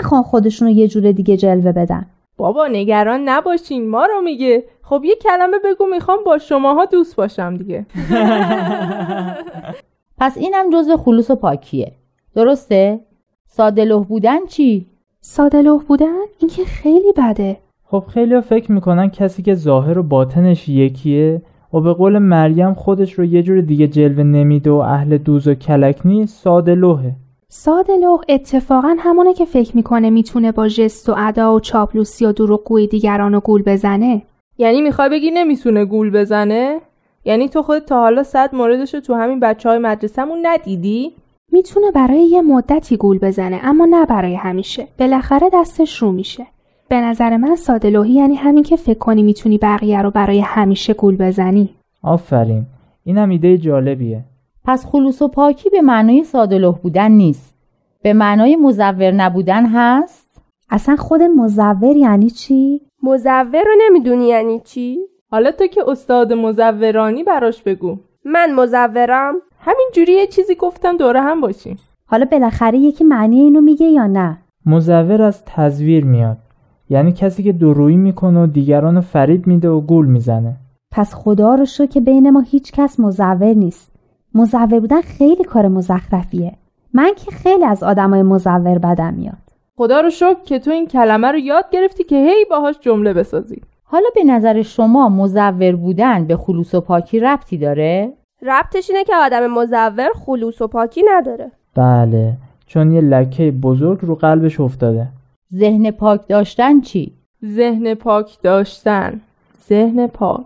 نخوان 0.00 0.22
خودشونو 0.22 0.70
یه 0.70 0.88
جور 0.88 1.12
دیگه 1.12 1.36
جلوه 1.36 1.72
بدن. 1.72 2.06
بابا 2.36 2.66
نگران 2.66 3.28
نباشین 3.28 3.90
ما 3.90 4.06
رو 4.06 4.20
میگه. 4.20 4.64
خب 4.82 5.02
یه 5.04 5.14
کلمه 5.14 5.56
بگو 5.64 5.86
می‌خوام 5.86 6.18
با 6.26 6.38
شماها 6.38 6.84
دوست 6.84 7.16
باشم 7.16 7.56
دیگه. 7.56 7.86
پس 10.18 10.36
اینم 10.36 10.70
جزو 10.72 10.96
خلوص 10.96 11.30
و 11.30 11.34
پاکیه. 11.34 11.92
درسته؟ 12.34 13.00
ساده 13.46 13.96
بودن 13.96 14.46
چی؟ 14.46 14.86
ساده 15.20 15.62
بودن؟ 15.88 16.24
این 16.38 16.50
که 16.50 16.64
خیلی 16.64 17.12
بده. 17.16 17.56
خب 17.84 18.04
خیلی 18.08 18.40
فکر 18.40 18.72
می‌کنن 18.72 19.10
کسی 19.10 19.42
که 19.42 19.54
ظاهر 19.54 19.98
و 19.98 20.02
باطنش 20.02 20.68
یکیه 20.68 21.42
و 21.72 21.80
به 21.80 21.92
قول 21.92 22.18
مریم 22.18 22.74
خودش 22.74 23.12
رو 23.12 23.24
یه 23.24 23.42
جور 23.42 23.60
دیگه 23.60 23.86
جلوه 23.86 24.22
نمیده 24.22 24.70
و 24.70 24.74
اهل 24.74 25.18
دوز 25.18 25.48
و 25.48 25.54
کلک 25.54 26.00
نیست 26.04 26.42
ساده 26.42 26.74
لوحه. 26.74 27.14
ساده 27.58 27.96
لوح 27.96 28.20
اتفاقا 28.28 28.96
همونه 28.98 29.34
که 29.34 29.44
فکر 29.44 29.76
می‌کنه 29.76 30.10
می‌تونه 30.10 30.52
با 30.52 30.68
جست 30.68 31.08
و 31.08 31.14
ادا 31.18 31.54
و 31.54 31.60
چاپلوسی 31.60 32.26
و 32.26 32.32
دروغگویی 32.32 32.86
دیگران 32.86 33.34
و 33.34 33.40
گول 33.40 33.62
بزنه. 33.62 34.22
یعنی 34.58 34.80
می‌خوای 34.80 35.08
بگی 35.08 35.30
نمی‌تونه 35.30 35.84
گول 35.84 36.10
بزنه؟ 36.10 36.80
یعنی 37.24 37.48
تو 37.48 37.62
خودت 37.62 37.86
تا 37.86 38.00
حالا 38.00 38.22
صد 38.22 38.54
موردش 38.54 38.94
رو 38.94 39.00
تو 39.00 39.14
همین 39.14 39.40
بچه 39.40 39.68
های 39.68 39.78
مدرسهمون 39.78 40.38
ندیدی؟ 40.42 41.12
می‌تونه 41.52 41.90
برای 41.90 42.24
یه 42.24 42.42
مدتی 42.42 42.96
گول 42.96 43.18
بزنه 43.18 43.60
اما 43.62 43.84
نه 43.84 44.06
برای 44.06 44.34
همیشه. 44.34 44.86
بالاخره 44.98 45.50
دستش 45.52 46.02
رو 46.02 46.12
میشه. 46.12 46.46
به 46.88 47.00
نظر 47.00 47.36
من 47.36 47.56
ساده 47.56 47.90
لوحی 47.90 48.12
یعنی 48.12 48.34
همین 48.34 48.62
که 48.62 48.76
فکر 48.76 48.98
کنی 48.98 49.22
می‌تونی 49.22 49.58
بقیه 49.58 50.02
رو 50.02 50.10
برای 50.10 50.40
همیشه 50.40 50.94
گول 50.94 51.16
بزنی. 51.16 51.68
آفرین. 52.02 52.66
اینم 53.04 53.28
ایده 53.28 53.58
جالبیه. 53.58 54.24
پس 54.66 54.86
خلوص 54.86 55.22
و 55.22 55.28
پاکی 55.28 55.70
به 55.70 55.80
معنای 55.80 56.24
ساده 56.24 56.70
بودن 56.70 57.10
نیست. 57.10 57.54
به 58.02 58.12
معنای 58.12 58.56
مزور 58.56 59.10
نبودن 59.10 59.66
هست؟ 59.66 60.40
اصلا 60.70 60.96
خود 60.96 61.22
مزور 61.22 61.96
یعنی 61.96 62.30
چی؟ 62.30 62.80
مزور 63.02 63.64
رو 63.66 63.72
نمی‌دونی 63.86 64.26
یعنی 64.26 64.60
چی؟ 64.60 64.98
حالا 65.30 65.50
تو 65.50 65.66
که 65.66 65.84
استاد 65.86 66.32
مزورانی 66.32 67.24
براش 67.24 67.62
بگو. 67.62 67.96
من 68.24 68.52
مزورم. 68.54 69.34
همین 69.60 69.88
جوری 69.94 70.12
یه 70.12 70.26
چیزی 70.26 70.54
گفتم 70.54 70.96
دوره 70.96 71.20
هم 71.20 71.40
باشیم 71.40 71.78
حالا 72.06 72.24
بالاخره 72.24 72.78
یکی 72.78 73.04
معنی 73.04 73.40
اینو 73.40 73.60
میگه 73.60 73.86
یا 73.86 74.06
نه؟ 74.06 74.38
مزور 74.66 75.22
از 75.22 75.44
تزویر 75.44 76.04
میاد. 76.04 76.38
یعنی 76.90 77.12
کسی 77.12 77.42
که 77.42 77.52
درویی 77.52 77.96
می‌کنه 77.96 78.42
و 78.42 78.46
دیگران 78.46 78.94
رو 78.94 79.00
فریب 79.00 79.46
میده 79.46 79.68
و 79.68 79.80
گول 79.80 80.06
می‌زنه. 80.06 80.56
پس 80.92 81.14
خدا 81.14 81.54
رو 81.54 81.64
شو 81.64 81.86
که 81.86 82.00
بین 82.00 82.30
ما 82.30 82.40
هیچ 82.40 82.72
کس 82.72 83.00
مزور 83.00 83.44
نیست. 83.44 83.95
مزور 84.36 84.80
بودن 84.80 85.00
خیلی 85.00 85.44
کار 85.44 85.68
مزخرفیه 85.68 86.52
من 86.94 87.10
که 87.16 87.30
خیلی 87.30 87.64
از 87.64 87.82
آدمای 87.82 88.22
مزور 88.22 88.78
بدم 88.78 89.14
میاد 89.14 89.46
خدا 89.76 90.00
رو 90.00 90.10
شکر 90.10 90.42
که 90.44 90.58
تو 90.58 90.70
این 90.70 90.86
کلمه 90.86 91.28
رو 91.28 91.38
یاد 91.38 91.64
گرفتی 91.70 92.04
که 92.04 92.16
هی 92.16 92.44
باهاش 92.50 92.78
جمله 92.80 93.12
بسازی 93.12 93.62
حالا 93.84 94.08
به 94.14 94.24
نظر 94.24 94.62
شما 94.62 95.08
مزور 95.08 95.76
بودن 95.76 96.24
به 96.24 96.36
خلوص 96.36 96.74
و 96.74 96.80
پاکی 96.80 97.20
ربطی 97.20 97.58
داره؟ 97.58 98.12
ربطش 98.42 98.90
اینه 98.90 99.04
که 99.04 99.16
آدم 99.16 99.46
مزور 99.46 100.08
خلوص 100.26 100.62
و 100.62 100.66
پاکی 100.66 101.02
نداره 101.08 101.50
بله 101.74 102.32
چون 102.66 102.92
یه 102.92 103.00
لکه 103.00 103.50
بزرگ 103.50 103.98
رو 104.02 104.14
قلبش 104.14 104.60
افتاده 104.60 105.08
ذهن 105.54 105.90
پاک 105.90 106.28
داشتن 106.28 106.80
چی؟ 106.80 107.12
ذهن 107.44 107.94
پاک 107.94 108.42
داشتن 108.42 109.20
ذهن 109.68 110.06
پاک 110.06 110.40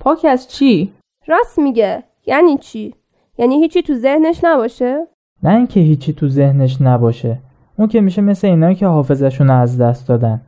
پاک 0.00 0.24
از 0.24 0.48
چی؟ 0.48 0.92
راست 1.26 1.58
میگه 1.58 2.02
یعنی 2.26 2.58
چی؟ 2.58 2.94
یعنی 3.40 3.60
هیچی 3.60 3.82
تو 3.82 3.94
ذهنش 3.94 4.44
نباشه؟ 4.44 5.06
نه 5.42 5.54
اینکه 5.54 5.80
هیچی 5.80 6.12
تو 6.12 6.28
ذهنش 6.28 6.76
نباشه. 6.80 7.38
اون 7.78 7.88
که 7.88 8.00
میشه 8.00 8.22
مثل 8.22 8.46
اینایی 8.46 8.74
که 8.74 8.86
حافظشون 8.86 9.50
از 9.50 9.78
دست 9.78 10.08
دادن. 10.08 10.40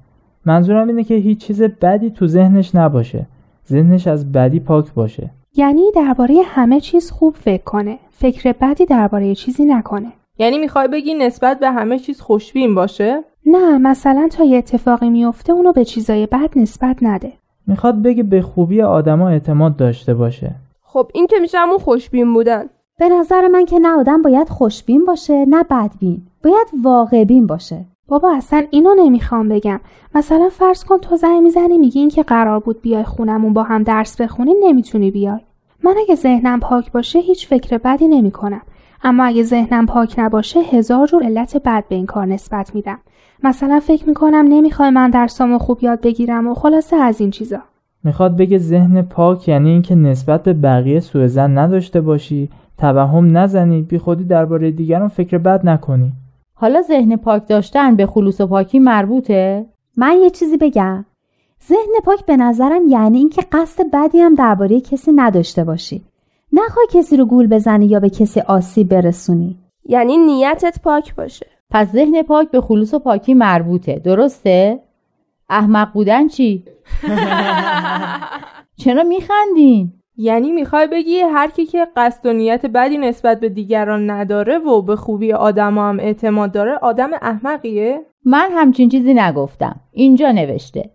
منظورم 0.46 0.88
اینه 0.88 1.04
که 1.04 1.14
هیچ 1.14 1.38
چیز 1.38 1.62
بدی 1.62 2.11
تو 2.11 2.26
ذهنش 2.26 2.75
نباشه. 2.75 3.26
ذهنش 3.68 4.06
از 4.06 4.32
بدی 4.32 4.61
پاک 4.61 4.94
باشه. 4.94 5.30
یعنی 5.56 5.82
درباره 5.94 6.34
همه 6.44 6.80
چیز 6.80 7.11
خوب 7.11 7.34
فکر 7.34 7.62
کنه. 7.62 7.99
فکر 8.11 8.54
بدی 8.61 8.87
درباره 8.87 9.34
چیزی 9.34 9.64
نکنه. 9.64 10.12
یعنی 10.38 10.58
می‌خوای 10.58 10.88
بگی 10.88 11.14
نسبت 11.14 11.61
به 11.61 11.70
همه 11.70 11.99
چیز 11.99 12.20
خوشبین 12.20 12.75
باشه؟ 12.75 13.25
نه 13.46 13.78
مثلا 13.78 14.28
تا 14.32 14.44
یه 14.44 14.58
اتفاقی 14.58 15.11
میفته 15.11 15.52
اونو 15.52 15.72
به 15.72 15.84
چیزای 15.84 16.26
بد 16.26 16.50
نسبت 16.56 16.96
نده. 17.02 17.32
می‌خواد 17.66 18.02
بگه 18.02 18.22
به 18.22 18.42
خوبی 18.42 18.82
آدما 18.82 19.28
اعتماد 19.28 19.76
داشته 19.76 20.14
باشه. 20.14 20.54
خب 20.82 21.11
این 21.14 21.26
که 21.26 21.37
میشه 21.40 21.58
همون 21.58 21.78
خوشبین 21.78 22.34
بودن. 22.34 22.64
به 23.02 23.09
نظر 23.09 23.49
من 23.49 23.64
که 23.64 23.78
نه 23.78 23.88
آدم 23.88 24.23
باید 24.23 24.49
خوشبین 24.49 25.04
باشه 25.04 25.44
نه 25.49 25.62
بدبین. 25.62 26.23
باید 26.44 26.66
واقع 26.82 27.25
بین 27.25 27.47
باشه. 27.47 27.85
بابا 28.09 28.37
اصلا 28.37 28.64
اینو 28.71 28.94
نمی‌خوام 28.99 29.49
بگم. 29.49 29.80
مثلا 30.14 30.49
فرض 30.49 30.85
کن 30.85 30.99
تو 30.99 31.16
زنگ 31.16 31.42
می‌زنی 31.42 31.78
میگی 31.78 32.00
این 32.00 32.09
که 32.09 32.23
قرار 32.23 32.61
بود 32.61 32.80
بیای 32.82 33.04
خونمون 33.04 33.52
با 33.52 33.62
هم 33.62 33.82
درس 33.82 34.21
بخونی 34.21 34.54
نمی‌تونی 34.62 35.11
بیای. 35.11 35.40
من 35.85 35.94
اگه 35.99 36.14
ذهنم 36.14 36.61
پاک 36.61 36.92
باشه 36.92 37.18
هیچ 37.18 37.49
فکر 37.49 37.78
بدی 37.78 38.09
نمی‌کنم. 38.09 38.62
اما 39.04 39.25
اگه 39.25 39.42
ذهنم 39.42 39.87
پاک 39.87 40.14
نباشه 40.18 40.61
هزار 40.61 41.06
جور 41.06 41.25
علت 41.25 41.56
بد 41.56 41.85
به 41.88 41.94
این 41.94 42.06
کار 42.06 42.26
نسبت 42.26 42.75
میدم. 42.75 42.99
مثلا 43.42 43.80
فکر 43.80 44.09
می‌کنم 44.09 44.47
نمی‌خوای 44.49 44.90
من 44.90 45.11
درسامو 45.11 45.59
خوب 45.59 45.78
یاد 45.82 46.00
بگیرم 46.00 46.49
و 46.49 46.54
خلاصه 46.54 46.97
از 46.97 47.21
این 47.21 47.30
چیزا. 47.30 47.59
می‌خواد 48.04 48.37
بگه 48.37 48.59
ذهن 48.59 49.02
پاک 49.02 49.49
یعنی 49.49 49.71
اینکه 49.71 49.94
نسبت 49.94 50.42
به 50.42 50.52
بقیه 50.52 51.00
سوء 51.00 51.26
زن 51.26 51.59
نداشته 51.59 52.00
باشی. 52.00 52.49
توهم 52.79 53.37
نزنی 53.37 53.83
بی 53.83 53.99
خودی 53.99 54.25
درباره 54.25 54.71
دیگران 54.71 55.09
فکر 55.09 55.38
بد 55.38 55.67
نکنی. 55.67 56.12
حالا 56.55 56.83
ذهن 56.83 57.17
پاک 57.17 57.49
داشتن 57.49 57.97
به 57.97 58.07
خلوص 58.07 58.41
و 58.41 58.47
پاکی 58.47 58.79
مربوطه؟ 58.79 59.67
من 59.97 60.17
یه 60.23 60.31
چیزی 60.31 60.57
بگم. 60.57 61.05
ذهن 61.69 62.00
پاک 62.05 62.26
به 62.26 62.37
نظرم 62.37 62.88
یعنی 62.88 63.19
اینکه 63.19 63.43
قصد 63.52 63.85
بدی 63.93 64.19
هم 64.19 64.35
درباره 64.35 64.81
کسی 64.81 65.12
نداشته 65.12 65.64
باشی. 65.64 66.02
نخوای 66.52 66.87
کسی 66.93 67.17
رو 67.17 67.25
گول 67.25 67.47
بزنی 67.47 67.87
یا 67.87 68.00
به 68.00 68.11
کسی 68.11 68.41
آسیب 68.41 68.88
برسونی. 68.88 69.59
یعنی 69.85 70.19
نیتت 70.19 70.79
پاک 70.85 71.14
باشه. 71.14 71.47
پس 71.71 71.93
ذهن 71.93 72.23
پاک 72.23 72.50
به 72.50 72.61
خلوص 72.61 72.95
و 72.95 72.99
پاکی 72.99 73.35
مربوطه 73.35 73.99
درسته؟ 73.99 74.81
احمق 75.50 75.93
بودن 75.93 76.29
چی؟ 76.29 76.64
چرا 78.81 79.02
میخندین؟ 79.02 79.93
یعنی 80.16 80.52
می‌خوای 80.52 80.87
بگی 80.87 81.16
هر 81.16 81.50
کی 81.50 81.66
که 81.66 81.87
قصد 81.97 82.26
و 82.26 82.33
نیت 82.33 82.66
بدی 82.66 82.99
نسبت 82.99 83.40
به 83.40 83.49
دیگران 83.49 84.11
نداره 84.11 84.59
و 84.59 84.83
به 84.83 84.97
خوبی 84.97 85.33
آدم 85.33 85.78
هم 85.78 85.99
اعتماد 86.00 86.52
داره 86.52 86.75
آدم 86.75 87.11
احمقیه؟ 87.23 88.00
من 88.25 88.49
همچین 88.52 88.88
چیزی 88.88 89.14
نگفتم. 89.14 89.81
اینجا 89.92 90.33
نوشته. 90.33 90.90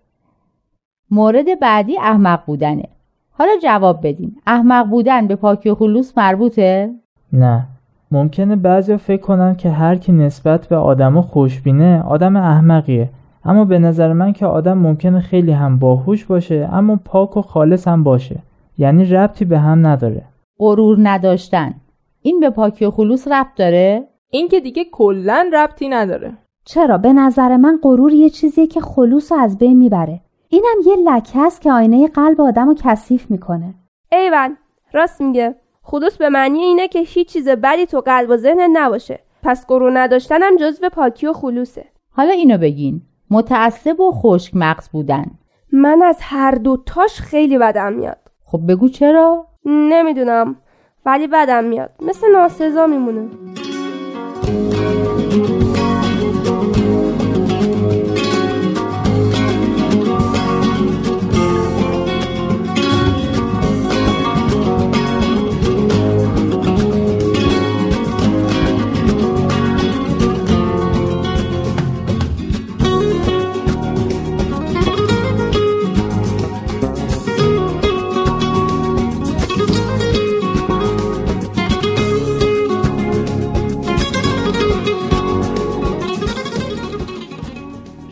مورد 1.11 1.59
بعدی 1.59 1.97
احمق 1.97 2.45
بودنه. 2.45 2.83
حالا 3.31 3.51
جواب 3.63 4.07
بدین. 4.07 4.35
احمق 4.47 4.87
بودن 4.87 5.27
به 5.27 5.35
پاکی 5.35 5.69
و 5.69 5.75
خلوص 5.75 6.17
مربوطه؟ 6.17 6.93
نه. 7.33 7.67
ممکنه 8.11 8.55
بعضی 8.55 8.97
فکر 8.97 9.21
کنن 9.21 9.55
که 9.55 9.69
هر 9.69 9.95
کی 9.95 10.11
نسبت 10.11 10.67
به 10.67 10.75
آدم 10.75 11.21
خوشبینه 11.21 12.03
آدم 12.03 12.35
احمقیه. 12.35 13.09
اما 13.45 13.65
به 13.65 13.79
نظر 13.79 14.13
من 14.13 14.33
که 14.33 14.45
آدم 14.45 14.77
ممکنه 14.77 15.19
خیلی 15.19 15.51
هم 15.51 15.79
باهوش 15.79 16.25
باشه 16.25 16.69
اما 16.71 16.99
پاک 17.05 17.37
و 17.37 17.41
خالص 17.41 17.87
هم 17.87 18.03
باشه. 18.03 18.39
یعنی 18.77 19.05
ربطی 19.05 19.45
به 19.45 19.59
هم 19.59 19.87
نداره. 19.87 20.25
غرور 20.59 20.97
نداشتن. 21.01 21.73
این 22.21 22.39
به 22.39 22.49
پاکی 22.49 22.85
و 22.85 22.91
خلوص 22.91 23.27
ربط 23.27 23.55
داره؟ 23.55 24.07
این 24.29 24.47
که 24.47 24.59
دیگه 24.59 24.85
کلا 24.91 25.49
ربطی 25.53 25.89
نداره. 25.89 26.37
چرا؟ 26.65 26.97
به 26.97 27.13
نظر 27.13 27.57
من 27.57 27.79
غرور 27.83 28.13
یه 28.13 28.29
چیزیه 28.29 28.67
که 28.67 28.81
خلوص 28.81 29.31
رو 29.31 29.37
از 29.37 29.57
بین 29.57 29.77
می‌بره. 29.77 30.21
اینم 30.49 30.75
یه 30.85 30.95
لکه 30.95 31.39
است 31.39 31.61
که 31.61 31.71
آینه 31.71 32.07
قلب 32.07 32.41
آدم 32.41 32.67
رو 32.67 32.75
کثیف 32.83 33.31
می‌کنه. 33.31 33.75
ایول 34.11 34.55
راست 34.93 35.21
میگه. 35.21 35.55
خلوص 35.81 36.17
به 36.17 36.29
معنی 36.29 36.59
اینه 36.59 36.87
که 36.87 36.99
هیچ 36.99 37.27
چیز 37.27 37.49
بدی 37.49 37.85
تو 37.85 37.99
قلب 37.99 38.29
و 38.29 38.37
ذهن 38.37 38.77
نباشه. 38.77 39.19
پس 39.43 39.67
غرور 39.67 39.99
نداشتنم 39.99 40.57
جزو 40.59 40.89
پاکی 40.89 41.27
و 41.27 41.33
خلوصه. 41.33 41.85
حالا 42.11 42.31
اینو 42.31 42.57
بگین. 42.57 43.01
متعصب 43.31 43.99
و 43.99 44.11
خشک 44.11 44.55
مغز 44.55 44.89
بودن. 44.89 45.25
من 45.73 46.01
از 46.01 46.17
هر 46.21 46.51
دو 46.51 46.77
تاش 46.85 47.19
خیلی 47.19 47.57
بدم 47.57 47.93
میاد. 47.93 48.17
خب 48.51 48.61
بگو 48.67 48.89
چرا؟ 48.89 49.47
نمی‌دونم 49.65 50.55
ولی 51.05 51.27
بدم 51.27 51.63
میاد 51.63 51.89
مثل 52.01 52.31
ناسزا 52.31 52.87
میمونه 52.87 53.27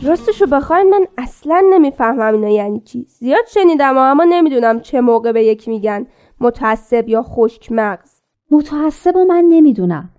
راستشو 0.06 0.46
بخواین 0.46 0.90
من 0.90 1.06
اصلا 1.18 1.62
نمی‌فهمم 1.70 2.34
اینا 2.34 2.48
یعنی 2.48 2.80
چی. 2.80 3.06
زیاد 3.08 3.46
شنیدم 3.48 3.98
اما 3.98 4.24
نمی‌دونم 4.24 4.80
چه 4.80 5.00
موقع 5.00 5.32
به 5.32 5.44
یکی 5.44 5.70
میگن. 5.70 6.06
متعصب 6.40 7.08
یا 7.08 7.22
خشک 7.22 7.72
مغز. 7.72 8.10
متعصب 8.50 9.16
من 9.16 9.44
نمی‌دونم. 9.48 10.10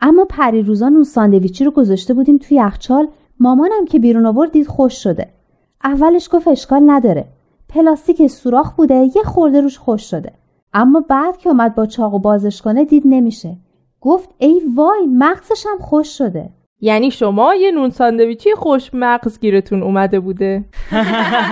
اما 0.00 0.24
پریروزان 0.24 0.94
اون 0.94 1.04
ساندویچی 1.04 1.64
رو 1.64 1.70
گذاشته 1.70 2.14
بودیم 2.14 2.38
توی 2.38 2.56
یخچال. 2.56 3.08
مامانم 3.40 3.84
که 3.84 3.98
بیرون 3.98 4.26
آورد 4.26 4.52
دید 4.52 4.66
خوش 4.66 5.02
شده. 5.02 5.28
اولش 5.84 6.28
گفت 6.32 6.48
اشکال 6.48 6.82
نداره. 6.86 7.24
پلاستیک 7.68 8.26
سوراخ 8.26 8.72
بوده 8.72 8.94
یه 8.94 9.22
خورده 9.24 9.60
روش 9.60 9.78
خوش 9.78 10.10
شده. 10.10 10.32
اما 10.74 11.00
بعد 11.08 11.36
که 11.36 11.48
اومد 11.48 11.74
با 11.74 11.86
چاقو 11.86 12.18
بازش 12.18 12.62
کنه 12.62 12.84
دید 12.84 13.02
نمیشه. 13.06 13.56
گفت 14.00 14.30
ای 14.38 14.62
وای 14.74 15.06
مغزش 15.06 15.66
هم 15.66 15.78
خوش 15.78 16.18
شده. 16.18 16.50
یعنی 16.80 17.10
شما 17.10 17.54
یه 17.54 17.70
نون 17.70 17.90
ساندویچی 17.90 18.50
خوش 18.56 18.90
مغز 18.92 19.40
گیرتون 19.40 19.82
اومده 19.82 20.20
بوده. 20.20 20.64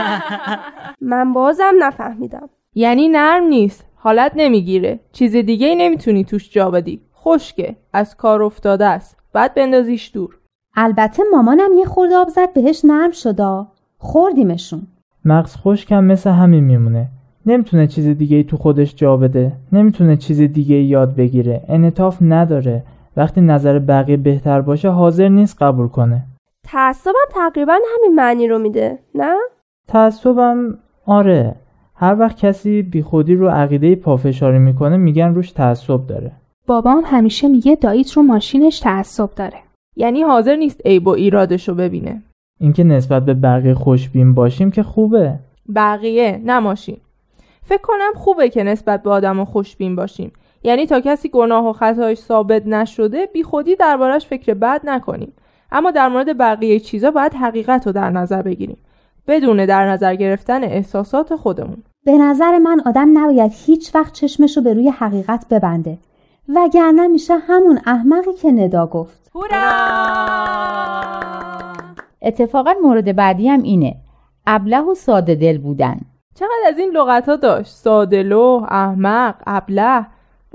من 1.00 1.32
بازم 1.32 1.72
نفهمیدم. 1.78 2.48
یعنی 2.74 3.08
نرم 3.08 3.44
نیست 3.44 3.84
حالت 3.94 4.32
نمی‌گیره. 4.36 5.00
چیز 5.12 5.36
دیگه 5.36 5.66
ای 5.66 5.74
نمی‌تونی 5.74 6.24
توش 6.24 6.50
جا 6.50 6.70
بدی. 6.70 7.00
خشکه 7.14 7.76
از 7.92 8.16
کار 8.16 8.42
افتاده 8.42 8.86
است. 8.86 9.16
بعد 9.32 9.54
بندازیش 9.54 10.10
دور. 10.14 10.38
البته 10.76 11.22
مامانم 11.32 11.70
یه 11.78 11.84
خورده 11.84 12.16
آب 12.16 12.28
زد 12.28 12.52
بهش 12.52 12.84
نرم 12.84 13.10
شده 13.10 13.66
خوردیمشون. 13.98 14.86
مغز 15.24 15.56
خشکم 15.56 16.04
مثل 16.04 16.30
همین 16.30 16.64
میمونه. 16.64 17.08
نمی‌تونه 17.46 17.86
چیز 17.86 18.06
دیگه 18.06 18.36
ای 18.36 18.44
تو 18.44 18.56
خودش 18.56 18.94
جا 18.94 19.16
بده. 19.16 19.52
نمی‌تونه 19.72 20.16
چیز 20.16 20.40
دیگه 20.40 20.76
ای 20.76 20.84
یاد 20.84 21.16
بگیره. 21.16 21.64
انعطاف 21.68 22.18
نداره. 22.20 22.82
وقتی 23.18 23.40
نظر 23.40 23.78
بقیه 23.78 24.16
بهتر 24.16 24.60
باشه 24.60 24.88
حاضر 24.88 25.28
نیست 25.28 25.62
قبول 25.62 25.88
کنه. 25.88 26.22
تعصبم 26.64 27.28
تقریبا 27.30 27.78
همین 27.94 28.14
معنی 28.14 28.48
رو 28.48 28.58
میده 28.58 28.98
نه؟ 29.14 29.36
تعصبم 29.88 30.78
آره. 31.06 31.54
هر 31.94 32.16
وقت 32.18 32.36
کسی 32.36 32.82
بیخودی 32.82 33.34
رو 33.34 33.48
عقیده 33.48 33.96
پافشاری 33.96 34.58
می‌کنه 34.58 34.96
میگن 34.96 35.34
روش 35.34 35.52
تعصب 35.52 36.06
داره. 36.06 36.32
بابام 36.66 37.02
همیشه 37.06 37.48
میگه 37.48 37.74
داییت 37.74 38.12
رو 38.12 38.22
ماشینش 38.22 38.80
تعصب 38.80 39.34
داره. 39.34 39.58
یعنی 39.96 40.22
حاضر 40.22 40.56
نیست 40.56 40.80
عیب 40.86 41.06
و 41.06 41.10
ایرادش 41.10 41.68
رو 41.68 41.74
ببینه. 41.74 42.22
اینکه 42.60 42.84
نسبت 42.84 43.24
به 43.24 43.34
بقیه 43.34 43.74
خوشبین 43.74 44.34
باشیم 44.34 44.70
که 44.70 44.82
خوبه. 44.82 45.38
بقیه 45.74 46.40
نه 46.44 46.58
ماشین. 46.58 46.96
فکر 47.62 47.82
کنم 47.82 48.12
خوبه 48.14 48.48
که 48.48 48.62
نسبت 48.62 49.02
به 49.02 49.10
آدم 49.10 49.44
خوشبین 49.44 49.96
باشیم. 49.96 50.32
یعنی 50.62 50.86
تا 50.86 51.00
کسی 51.00 51.28
گناه 51.28 51.68
و 51.68 51.72
خطایش 51.72 52.18
ثابت 52.18 52.66
نشده 52.66 53.26
بی 53.26 53.42
خودی 53.42 53.76
دربارش 53.76 54.26
فکر 54.26 54.54
بد 54.54 54.80
نکنیم. 54.84 55.32
اما 55.72 55.90
در 55.90 56.08
مورد 56.08 56.38
بقیه 56.38 56.80
چیزا 56.80 57.10
باید 57.10 57.34
حقیقت 57.34 57.86
رو 57.86 57.92
در 57.92 58.10
نظر 58.10 58.42
بگیریم. 58.42 58.78
بدون 59.26 59.66
در 59.66 59.88
نظر 59.88 60.14
گرفتن 60.14 60.64
احساسات 60.64 61.36
خودمون. 61.36 61.82
به 62.04 62.18
نظر 62.18 62.58
من 62.58 62.82
آدم 62.86 63.18
نباید 63.18 63.52
هیچ 63.54 63.94
وقت 63.94 64.12
چشمش 64.12 64.56
رو 64.56 64.62
به 64.62 64.74
روی 64.74 64.88
حقیقت 64.88 65.46
ببنده. 65.50 65.98
وگرنه 66.48 67.08
میشه 67.08 67.34
همون 67.36 67.80
احمقی 67.86 68.32
که 68.32 68.50
ندا 68.50 68.86
گفت. 68.86 69.30
اتفاقا 72.22 72.74
مورد 72.82 73.16
بعدی 73.16 73.48
هم 73.48 73.62
اینه. 73.62 73.96
ابله 74.46 74.80
و 74.80 74.94
ساده 74.94 75.34
دل 75.34 75.58
بودن. 75.58 76.00
چقدر 76.34 76.62
از 76.68 76.78
این 76.78 76.90
لغت 76.90 77.28
ها 77.28 77.36
داشت 77.36 77.70
سادلو 77.70 78.66
احمق 78.68 79.34
ابله. 79.46 80.06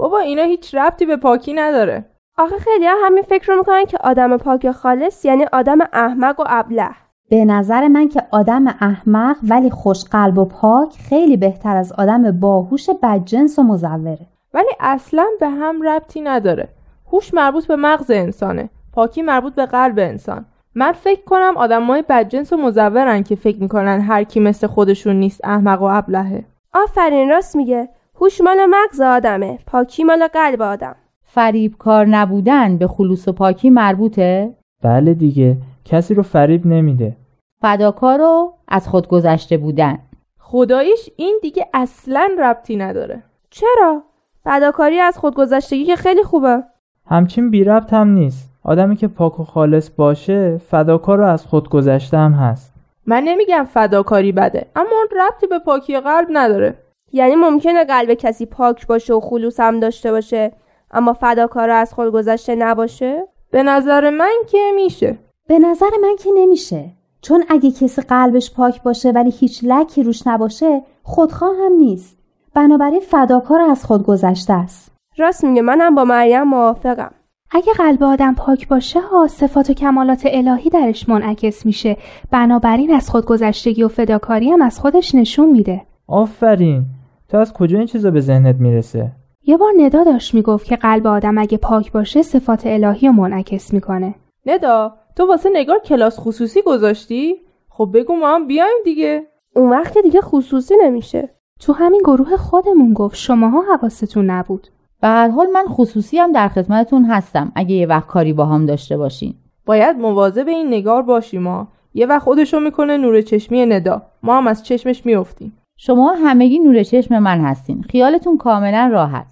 بابا 0.04 0.20
اینا 0.20 0.44
هیچ 0.44 0.76
ربطی 0.76 1.06
به 1.06 1.18
پاکی 1.18 1.54
نداره. 1.54 2.06
آخه 2.38 2.58
خیلی 2.58 2.88
ها 2.88 2.94
همین 3.06 3.24
فکر 3.24 3.48
رو 3.48 3.58
می‌کنن 3.58 3.86
که 3.86 3.98
آدم 3.98 4.38
پاک 4.38 4.72
خالص 4.72 5.26
یعنی 5.26 5.46
آدم 5.54 5.78
احمق 5.94 6.40
و 6.40 6.44
ابله. 6.48 6.90
به 7.30 7.46
نظر 7.46 7.88
من 7.88 8.08
که 8.08 8.24
آدم 8.32 8.68
احمق 8.68 9.38
ولی 9.50 9.70
خوشقلب 9.70 10.38
و 10.38 10.46
پاک 10.46 10.98
خیلی 11.10 11.38
بهتر 11.38 11.78
از 11.78 11.92
آدم 11.92 12.40
باهوش 12.40 12.90
بدجنس 13.04 13.60
و 13.60 13.64
مزوره. 13.64 14.28
ولی 14.54 14.70
اصلا 14.80 15.26
به 15.40 15.50
هم 15.50 15.82
ربطی 15.82 16.22
نداره. 16.22 16.68
هوش 17.12 17.34
مربوط 17.34 17.68
به 17.68 17.76
مغز 17.76 18.12
انسانه. 18.12 18.70
پاکی 18.94 19.22
مربوط 19.22 19.56
به 19.56 19.66
قلب 19.66 20.00
انسان. 20.00 20.46
من 20.76 20.92
فکر 20.92 21.24
کنم 21.24 21.54
آدمای 21.58 22.04
بدجنس 22.10 22.54
و 22.54 22.58
مزورن 22.58 23.24
که 23.24 23.36
فکر 23.36 23.62
می‌کنن 23.62 24.02
هر 24.02 24.24
کی 24.24 24.40
مثل 24.40 24.68
خودشون 24.68 25.16
نیست 25.16 25.42
احمق 25.44 25.82
و 25.82 25.86
ابلهه. 25.86 26.46
آفرین 26.74 27.30
راست 27.30 27.56
میگه. 27.56 27.90
هوش 28.22 28.42
مال 28.42 28.66
مغز 28.66 29.02
آدمه. 29.02 29.60
پاکی 29.68 30.04
مال 30.04 30.28
قلب 30.28 30.62
آدم. 30.62 30.96
فریب 31.24 31.76
کار 31.78 32.06
نبودن 32.06 32.78
به 32.78 32.88
خلوص 32.88 33.28
و 33.28 33.32
پاکی 33.32 33.70
مربوطه؟ 33.70 34.54
بله 34.84 35.14
دیگه. 35.14 35.58
کسی 35.86 36.14
رو 36.14 36.24
فریب 36.24 36.68
نمیده. 36.68 37.16
فداکار 37.62 38.20
رو 38.20 38.54
از 38.68 38.88
خود 38.88 39.08
گذشته 39.08 39.58
بودن. 39.58 40.00
خداییش 40.40 41.10
این 41.16 41.40
دیگه 41.42 41.66
اصلا 41.74 42.30
ربطی 42.40 42.76
نداره. 42.76 43.24
چرا؟ 43.50 44.04
فداکاری 44.44 45.00
از 45.00 45.18
خودگذشتگی 45.18 45.86
که 45.86 45.96
خیلی 45.96 46.24
خوبه. 46.24 46.64
همچین 47.08 47.52
بی 47.52 47.64
ربط 47.64 47.94
هم 47.94 48.10
نیست. 48.10 48.50
آدمی 48.64 48.96
که 48.96 49.08
پاک 49.08 49.40
و 49.40 49.44
خالص 49.44 49.90
باشه 49.90 50.58
فداکار 50.58 51.18
رو 51.18 51.28
از 51.28 51.46
خود 51.46 51.70
گذشته 51.70 52.18
هم 52.18 52.32
هست. 52.34 52.74
من 53.06 53.24
نمیگم 53.24 53.64
فداکاری 53.64 54.32
بده 54.32 54.66
اما 54.76 54.90
اون 54.90 55.22
ربطی 55.22 55.48
به 55.48 55.60
پاکی 55.60 56.00
قلب 56.00 56.28
نداره. 56.30 56.76
یعنی 57.14 57.36
ممکنه 57.36 57.84
قلب 57.84 58.14
کسی 58.14 58.46
پاک 58.46 58.88
باشه 58.88 59.14
و 59.14 59.20
خلوص 59.20 59.60
هم 59.60 59.80
داشته 59.80 60.12
باشه 60.12 60.52
اما 60.92 61.14
فداکار 61.14 61.70
از 61.70 61.94
خود 61.94 62.14
گذشته 62.14 62.56
نباشه؟ 62.56 63.24
به 63.52 63.64
نظر 63.64 64.10
من 64.10 64.36
که 64.50 64.58
میشه. 64.76 65.18
به 65.48 65.60
نظر 65.60 65.90
من 66.02 66.16
که 66.20 66.30
نمیشه. 66.36 66.90
چون 67.22 67.44
اگه 67.50 67.72
کسی 67.72 68.02
قلبش 68.02 68.54
پاک 68.54 68.84
باشه 68.84 69.12
ولی 69.12 69.30
هیچ 69.40 69.64
لکی 69.64 70.04
روش 70.04 70.28
نباشه 70.28 70.82
خودخواه 71.04 71.56
هم 71.66 71.72
نیست. 71.72 72.18
بنابراین 72.54 73.00
فداکار 73.00 73.62
از 73.62 73.86
خود 73.86 74.04
گذشته 74.04 74.54
است. 74.54 74.92
راست 75.18 75.44
میگه 75.44 75.62
منم 75.62 75.96
با 75.96 76.04
مریم 76.04 76.44
موافقم. 76.44 77.12
اگه 77.52 77.74
قلب 77.74 78.04
آدم 78.04 78.36
پاک 78.36 78.68
باشه 78.68 79.00
ها 79.02 79.28
صفات 79.28 79.70
و 79.70 79.74
کمالات 79.74 80.22
الهی 80.26 80.70
درش 80.70 81.10
منعکس 81.10 81.66
میشه. 81.66 81.98
بنابراین 82.32 82.94
از 82.94 83.10
خودگذشتگی 83.10 83.84
و 83.84 83.88
فداکاری 83.88 84.52
هم 84.52 84.62
از 84.62 84.80
خودش 84.80 85.16
نشون 85.16 85.50
میده. 85.50 85.82
آفرین. 86.08 86.86
تو 87.34 87.40
از 87.40 87.54
کجا 87.54 87.78
این 87.78 87.88
چیزا 87.88 88.12
به 88.12 88.22
ذهنت 88.22 88.56
می‌رسه؟ 88.56 89.12
یه 89.44 89.58
بار 89.58 89.72
ندا 89.78 90.04
داشت 90.04 90.34
می‌گفت 90.34 90.66
که 90.66 90.76
قلب 90.76 91.08
آدم 91.08 91.38
اگه 91.38 91.58
پاک 91.58 91.92
باشه 91.92 92.22
صفات 92.22 92.62
الهی 92.66 93.08
رو 93.08 93.14
منعکس 93.14 93.74
می‌کنه. 93.74 94.16
ندا 94.46 94.94
تو 95.16 95.28
واسه 95.28 95.50
نگار 95.54 95.80
کلاس 95.80 96.20
خصوصی 96.20 96.62
گذاشتی؟ 96.62 97.36
خب 97.70 97.90
بگو 97.94 98.16
ما 98.16 98.36
هم 98.36 98.48
بیایم 98.48 98.78
دیگه. 98.86 99.24
اون 99.56 99.70
وقت 99.70 99.98
دیگه 99.98 100.22
خصوصی 100.22 100.74
نمیشه. 100.84 101.30
تو 101.60 101.74
همین 101.74 102.02
گروه 102.02 102.38
خودمون 102.38 102.94
گفت 102.94 103.16
شماها 103.16 103.62
حواستون 103.62 104.30
نبود. 104.30 104.68
به 105.02 105.08
هر 105.08 105.30
حال 105.30 105.48
من 105.54 105.66
خصوصی 105.68 106.18
هم 106.18 106.32
در 106.32 106.48
خدمتتون 106.48 107.06
هستم. 107.06 107.52
اگه 107.56 107.76
یه 107.76 107.88
وقت 107.88 108.08
کاری 108.08 108.34
با 108.34 108.46
هم 108.46 108.66
داشته 108.66 108.98
باشین. 108.98 109.34
باید 109.66 109.98
مواظب 109.98 110.48
این 110.48 110.68
نگار 110.68 111.02
باشیم 111.02 111.42
ما 111.42 111.68
یه 111.94 112.06
وقت 112.06 112.24
خودشو 112.24 112.60
می‌کنه 112.60 112.98
نور 112.98 113.22
چشمی 113.22 113.66
ندا. 113.66 114.02
ما 114.24 114.38
هم 114.38 114.48
از 114.48 114.64
چشمش 114.64 115.06
میافتیم. 115.06 115.58
شما 115.86 116.12
همگی 116.14 116.60
نور 116.60 116.84
چشم 116.84 117.20
من 117.20 117.42
هستین. 117.42 117.82
خیالتون 117.82 118.38
کاملا 118.38 118.90
راحت. 118.94 119.28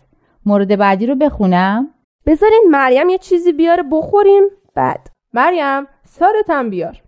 مورد 0.45 0.75
بعدی 0.75 1.05
رو 1.05 1.15
بخونم. 1.15 1.87
بذارین 2.25 2.67
مریم 2.71 3.09
یه 3.09 3.17
چیزی 3.17 3.53
بیاره 3.53 3.83
بخوریم. 3.91 4.43
بعد. 4.75 5.07
مریم 5.33 5.87
سارتم 6.05 6.69
بیار. 6.69 7.01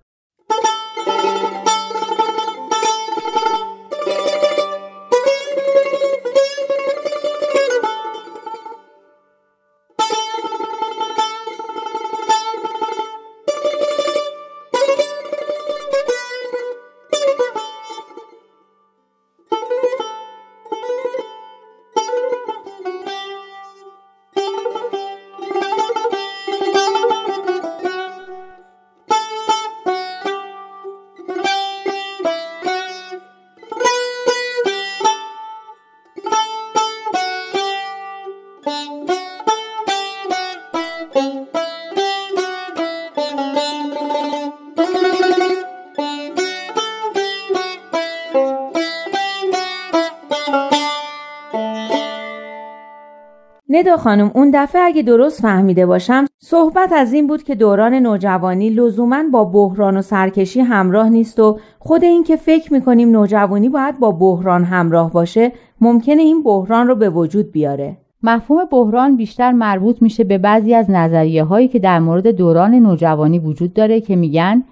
ندا 53.76 53.98
خانم 53.98 54.32
اون 54.34 54.52
دفعه 54.54 54.82
اگه 54.82 55.02
درست 55.02 55.42
فهمیده 55.42 55.86
باشم 55.86 56.26
صحبت 56.40 56.92
از 56.92 57.14
این 57.14 57.28
بود 57.28 57.44
که 57.44 57.56
دوران 57.56 57.94
نوجوانی 57.94 58.70
لزوما 58.70 59.24
با 59.32 59.44
بحران 59.44 59.98
و 59.98 60.02
سرکشی 60.02 60.60
همراه 60.60 61.10
نیست 61.10 61.40
و 61.40 61.60
خود 61.80 62.04
این 62.04 62.24
که 62.24 62.36
فکر 62.36 62.74
می‌کنیم 62.74 63.10
نوجوانی 63.10 63.70
باید 63.70 64.00
با 64.00 64.12
بحران 64.12 64.64
همراه 64.64 65.12
باشه 65.12 65.52
ممکنه 65.82 66.22
این 66.22 66.44
بحران 66.44 66.88
رو 66.88 66.96
به 66.96 67.10
وجود 67.10 67.52
بیاره. 67.52 67.98
مفهوم 68.24 68.66
بحران 68.72 69.18
بیشتر 69.18 69.52
مربوط 69.52 70.02
میشه 70.02 70.24
به 70.24 70.38
بعضی 70.38 70.74
از 70.76 70.92
نظریه 70.92 71.44
هایی 71.44 71.68
که 71.68 71.80
در 71.80 72.00
مورد 72.00 72.28
دوران 72.28 72.76
نوجوانی 72.76 73.40
وجود 73.40 73.74
داره 73.74 74.02
که 74.02 74.16
میگن 74.16 74.64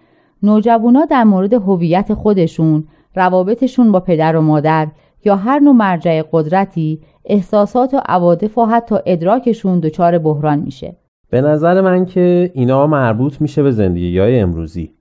نوجوانا 0.44 1.06
در 1.06 1.24
مورد 1.24 1.54
هویت 1.54 2.14
خودشون، 2.14 2.84
روابطشون 3.16 3.92
با 3.92 4.00
پدر 4.00 4.36
و 4.36 4.42
مادر 4.42 4.88
یا 5.26 5.36
هر 5.36 5.60
نوع 5.60 5.74
مرجع 5.74 6.24
قدرتی 6.32 7.00
احساسات 7.26 7.94
و 7.94 8.02
عواطف 8.06 8.58
و 8.58 8.66
حتی 8.66 8.96
ادراکشون 9.06 9.80
دچار 9.80 10.18
بحران 10.18 10.60
میشه. 10.60 10.96
به 11.30 11.42
نظر 11.42 11.82
من 11.82 12.06
که 12.06 12.52
اینا 12.54 12.88
مربوط 12.88 13.42
میشه 13.42 13.64
به 13.64 13.72
زندگی 13.72 14.20
های 14.20 14.40
امروزی. 14.40 14.92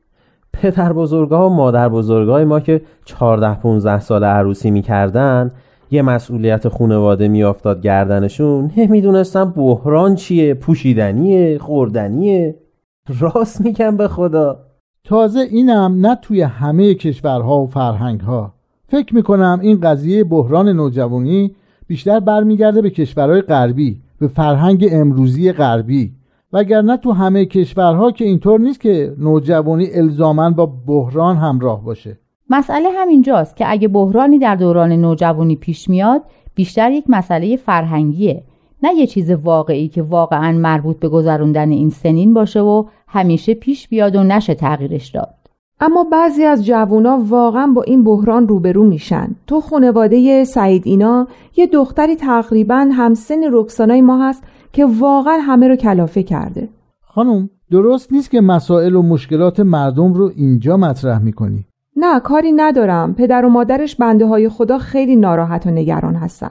پدر 0.52 0.92
بزرگاه 0.92 1.46
و 1.46 1.54
مادر 1.54 1.88
بزرگاه 1.88 2.44
ما 2.44 2.61
که 2.61 2.83
14 3.04 3.54
15 3.54 4.00
سال 4.00 4.24
عروسی 4.24 4.70
می‌کردن 4.70 5.50
یه 5.90 6.02
مسئولیت 6.02 6.68
خونواده 6.68 7.28
میافتاد 7.28 7.83
گردنشون 7.83 8.70
نمی‌دونستم 8.76 9.50
بحران 9.50 10.14
چیه 10.14 10.54
پوشیدنیه 10.54 11.59
خوردنیه. 11.59 12.56
راست 13.20 13.61
میگم 13.61 13.96
به 13.96 14.09
خدا. 14.09 14.59
تازه 15.04 15.40
اینم 15.40 16.06
نه 16.06 16.18
توی 16.22 16.42
همه 16.42 16.94
کشورها 16.94 17.61
و 17.61 17.66
فرهنگها. 17.66 18.54
فکر 18.88 19.14
می‌کنم 19.14 19.59
این 19.62 19.80
قضیه 19.80 20.24
بحران 20.24 20.68
نوجوانی 20.68 21.54
بیشتر 21.90 22.20
برمیگرده 22.20 22.83
به 22.83 22.90
کشورهای 22.90 23.40
غربی 23.40 24.00
به 24.20 24.29
فرهنگ 24.29 24.88
امروزی 24.92 25.53
غربی. 25.53 26.12
وگرنه 26.53 26.96
تو 26.96 27.12
همه 27.12 27.44
کشورها 27.44 28.11
که 28.11 28.24
اینطور 28.24 28.61
نیست 28.61 28.81
که 28.81 29.14
نوجوانی 29.18 29.87
الزاما 29.94 30.50
با 30.50 30.66
بحران 30.66 31.37
همراه 31.37 31.85
باشه. 31.85 32.18
مسئله 32.50 32.88
همینجاست 32.96 33.57
که 33.57 33.64
اگه 33.70 33.88
بحرانی 33.88 34.38
در 34.38 34.55
دوران 34.55 34.92
نوجوانی 34.92 35.57
پیش 35.57 35.88
میاد 35.88 36.22
بیشتر 36.55 36.90
یک 36.92 37.05
مسئله 37.09 37.57
فرهنگیه. 37.57 38.42
نه 38.83 38.94
یه 38.94 39.07
چیز 39.07 39.31
واقعی 39.31 39.88
که 39.88 40.03
واقعا 40.03 40.53
مربوط 40.53 40.98
به 40.98 41.09
گذروندن 41.09 41.70
این 41.70 41.90
سنین 41.90 42.35
باشه 42.35 42.61
و 42.61 42.85
همیشه 43.09 43.55
پیش 43.55 43.88
بیاد 43.88 44.16
و 44.16 44.22
نشه 44.22 44.55
تغییرش 44.55 45.09
داد. 45.09 45.39
اما 45.82 46.04
بعضی 46.04 46.44
از 46.44 46.66
جوونا 46.66 47.18
واقعا 47.28 47.66
با 47.66 47.82
این 47.82 48.04
بحران 48.04 48.48
روبرو 48.48 48.84
میشن. 48.84 49.28
تو 49.46 49.60
خانواده 49.60 50.44
سعید 50.44 50.82
اینا 50.86 51.28
یه 51.56 51.66
دختری 51.66 52.16
تقریبا 52.16 52.88
همسن 52.92 53.40
رکسانای 53.52 54.00
ما 54.00 54.28
هست 54.28 54.42
که 54.72 54.86
واقعا 54.98 55.38
همه 55.38 55.68
رو 55.68 55.76
کلافه 55.76 56.22
کرده. 56.22 56.68
خانم 57.04 57.50
درست 57.70 58.12
نیست 58.12 58.30
که 58.30 58.40
مسائل 58.40 58.96
و 58.96 59.02
مشکلات 59.02 59.60
مردم 59.60 60.14
رو 60.14 60.30
اینجا 60.36 60.76
مطرح 60.76 61.22
می‌کنی. 61.22 61.64
نه 61.96 62.20
کاری 62.20 62.52
ندارم. 62.52 63.14
پدر 63.14 63.44
و 63.44 63.48
مادرش 63.48 63.96
بنده 63.96 64.26
های 64.26 64.48
خدا 64.48 64.78
خیلی 64.78 65.16
ناراحت 65.16 65.66
و 65.66 65.70
نگران 65.70 66.14
هستن. 66.14 66.50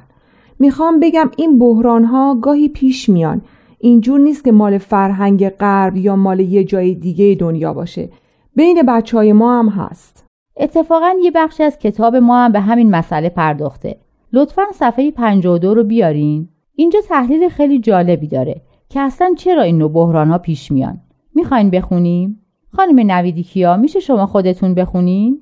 می‌خوام 0.60 1.00
بگم 1.00 1.30
این 1.38 1.60
بحران 1.60 2.04
ها 2.04 2.36
گاهی 2.36 2.70
پیش 2.70 3.10
میان. 3.10 3.42
اینجور 3.80 4.20
نیست 4.20 4.44
که 4.44 4.52
مال 4.52 4.78
فرهنگ 4.78 5.50
غرب 5.50 5.98
یا 5.98 6.16
مال 6.16 6.40
یه 6.40 6.64
جای 6.64 6.96
دیگه 6.96 7.38
دنیا 7.40 7.74
باشه. 7.74 8.10
بین 8.56 8.82
بچه 8.88 9.18
های 9.18 9.34
ما 9.34 9.60
هم 9.60 9.70
هست. 9.70 10.26
اتفاقا 10.58 11.14
یه 11.22 11.32
بخشی 11.32 11.64
از 11.64 11.78
کتاب 11.78 12.16
ما 12.16 12.38
هم 12.38 12.52
به 12.52 12.60
همین 12.60 12.90
مسئله 12.90 13.30
پرداخته. 13.30 14.00
لطفا 14.34 14.64
صفحه 14.74 15.12
52 15.12 15.74
رو 15.74 15.84
بیارین. 15.84 16.50
اینجا 16.76 17.00
تحلیل 17.10 17.50
خیلی 17.50 17.80
جالبی 17.80 18.28
داره 18.28 18.62
که 18.90 19.00
اصلا 19.00 19.34
چرا 19.38 19.62
این 19.62 19.78
نوع 19.78 19.92
بحران 19.92 20.30
ها 20.30 20.38
پیش 20.38 20.72
میان. 20.72 21.02
می‌خواین 21.36 21.70
بخونیم؟ 21.70 22.42
خانم 22.76 23.12
نویدی 23.12 23.44
کیا 23.44 23.78
میشه 23.78 24.00
شما 24.00 24.26
خودتون 24.26 24.74
بخونین؟ 24.74 25.42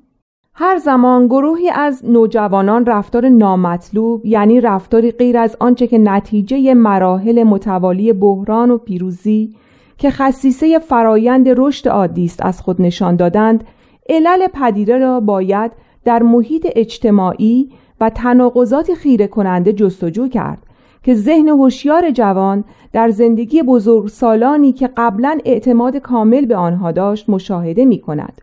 هر 0.54 0.78
زمان 0.78 1.26
گروهی 1.26 1.70
از 1.70 2.04
نوجوانان 2.04 2.86
رفتار 2.86 3.28
نامطلوب 3.28 4.26
یعنی 4.26 4.60
رفتاری 4.60 5.10
غیر 5.10 5.38
از 5.38 5.56
آنچه 5.60 5.86
که 5.86 5.98
نتیجه 5.98 6.74
مراحل 6.74 7.42
متوالی 7.42 8.12
بحران 8.12 8.70
و 8.70 8.78
پیروزی 8.78 9.54
که 9.98 10.10
خصیصه 10.10 10.78
فرایند 10.78 11.48
رشد 11.56 11.88
عادی 11.88 12.24
است 12.24 12.44
از 12.44 12.60
خود 12.60 12.82
نشان 12.82 13.16
دادند 13.16 13.64
علل 14.08 14.46
پدیده 14.46 14.98
را 14.98 15.20
باید 15.20 15.72
در 16.04 16.22
محیط 16.22 16.66
اجتماعی 16.76 17.70
و 18.00 18.10
تناقضات 18.10 18.94
خیره 18.94 19.26
کننده 19.26 19.72
جستجو 19.72 20.28
کرد 20.28 20.62
که 21.02 21.14
ذهن 21.14 21.48
هوشیار 21.48 22.10
جوان 22.10 22.64
در 22.92 23.10
زندگی 23.10 23.62
بزرگسالانی 23.62 24.72
که 24.72 24.90
قبلا 24.96 25.38
اعتماد 25.44 25.96
کامل 25.96 26.46
به 26.46 26.56
آنها 26.56 26.92
داشت 26.92 27.30
مشاهده 27.30 27.84
می 27.84 27.98
کند 28.00 28.40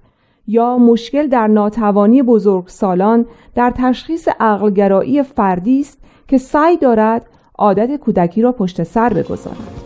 یا 0.48 0.78
مشکل 0.78 1.28
در 1.28 1.48
ناتوانی 1.48 2.24
بزرگسالان 2.24 3.26
در 3.56 3.74
تشخیص 3.76 4.28
عقلگرایی 4.39 5.24
فردی 5.24 5.80
است 5.80 6.00
که 6.28 6.38
سعی 6.38 6.78
دارد 6.78 7.26
عادت 7.58 7.96
کودکی 7.96 8.41
را 8.41 8.52
پشت 8.52 8.84
سر 8.84 9.10
بگذارد. 9.10 9.85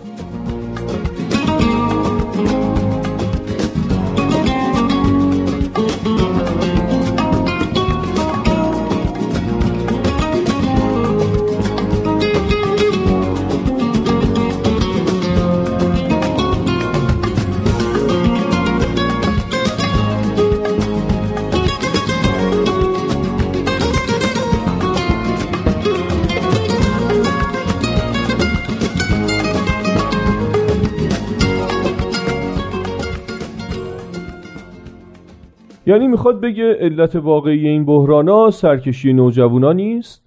یعنی 35.89 36.07
می‌خواد 36.07 36.41
بگه 36.41 36.73
علت 36.79 37.15
واقعی 37.15 37.67
این 37.67 37.85
بحرانا 37.85 38.51
سرکشی 38.51 39.13
نوجوانا 39.13 39.73
نیست؟ 39.73 40.23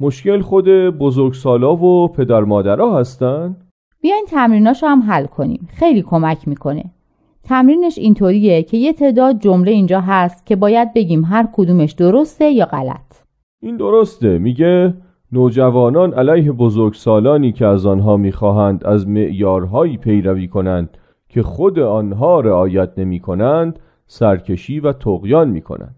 مشکل 0.00 0.40
خود 0.40 0.68
بزرگسالا 0.98 1.76
و 1.76 2.08
پدر 2.08 2.40
مادرها 2.40 2.98
هستن؟ 2.98 3.56
بیاین 4.00 4.24
تمریناشو 4.28 4.86
هم 4.86 5.02
حل 5.02 5.26
کنیم. 5.26 5.68
خیلی 5.72 6.02
کمک 6.02 6.48
می‌کنه. 6.48 6.84
تمرینش 7.44 7.98
اینطوریه 7.98 8.62
که 8.62 8.76
یه 8.76 8.92
تعداد 8.92 9.38
جمله 9.38 9.70
اینجا 9.70 10.00
هست 10.00 10.46
که 10.46 10.56
باید 10.56 10.94
بگیم 10.94 11.24
هر 11.24 11.48
کدومش 11.52 11.92
درسته 11.92 12.50
یا 12.50 12.64
غلط. 12.64 13.22
این 13.62 13.76
درسته. 13.76 14.38
میگه 14.38 14.94
نوجوانان 15.32 16.14
علیه 16.14 16.52
بزرگسالانی 16.52 17.52
که 17.52 17.66
از 17.66 17.86
آنها 17.86 18.16
می‌خواهند 18.16 18.84
از 18.84 19.08
معیارهایی 19.08 19.96
پیروی 19.96 20.48
کنند 20.48 20.98
که 21.28 21.42
خود 21.42 21.78
آنها 21.78 22.40
رعایت 22.40 22.90
نمی 22.96 23.20
کنند 23.20 23.78
سرکشی 24.06 24.80
و 24.80 24.92
تقیان 24.92 25.48
می 25.48 25.60
کنند 25.60 25.94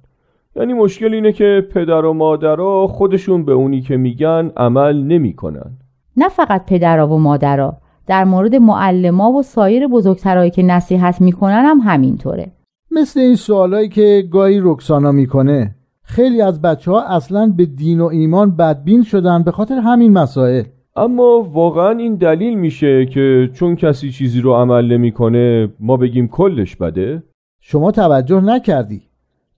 یعنی 0.57 0.73
مشکل 0.73 1.15
اینه 1.15 1.33
که 1.33 1.69
پدر 1.75 2.05
و 2.05 2.13
مادرها 2.13 2.87
خودشون 2.87 3.45
به 3.45 3.53
اونی 3.53 3.81
که 3.81 3.97
میگن 3.97 4.53
عمل 4.57 5.03
نمی 5.03 5.35
کنند 5.35 5.81
نه 6.17 6.29
فقط 6.29 6.67
پدرها 6.67 7.09
و 7.09 7.19
مادرها 7.19 7.77
در 8.07 8.25
مورد 8.25 8.55
معلما 8.55 9.33
و 9.33 9.43
سایر 9.43 9.87
بزرگترهایی 9.87 10.51
که 10.51 10.63
نصیحت 10.63 11.21
می‌کنن 11.21 11.65
هم 11.65 11.79
همینطوره. 11.79 12.53
مثل 12.91 13.21
این 13.21 13.35
سوالایی 13.35 13.89
که 13.89 14.29
گاهی 14.31 14.61
رکسانا 14.63 15.13
می‌کنه 15.13 15.75
خیلی 16.03 16.43
از 16.43 16.63
بچه 16.63 16.91
ها 16.91 17.03
اصلا 17.03 17.53
به 17.57 17.67
دین 17.67 18.01
و 18.01 18.05
ایمان 18.05 18.57
بدبین 18.57 19.03
شدن 19.03 19.43
به 19.43 19.51
خاطر 19.51 19.75
همین 19.75 20.13
مسائل. 20.13 20.65
اما 20.97 21.41
واقعا 21.53 21.91
این 21.91 22.15
دلیل 22.15 22.59
میشه 22.59 23.07
که 23.07 23.51
چون 23.55 23.77
کسی 23.77 24.11
چیزی 24.11 24.41
رو 24.41 24.53
عمل 24.55 24.93
نمی‌کنه 24.93 25.69
ما 25.81 25.97
بگیم 25.97 26.29
کلش 26.29 26.77
بده. 26.77 27.23
شما 27.69 27.91
توجه 27.91 28.41
نکردی. 28.41 29.03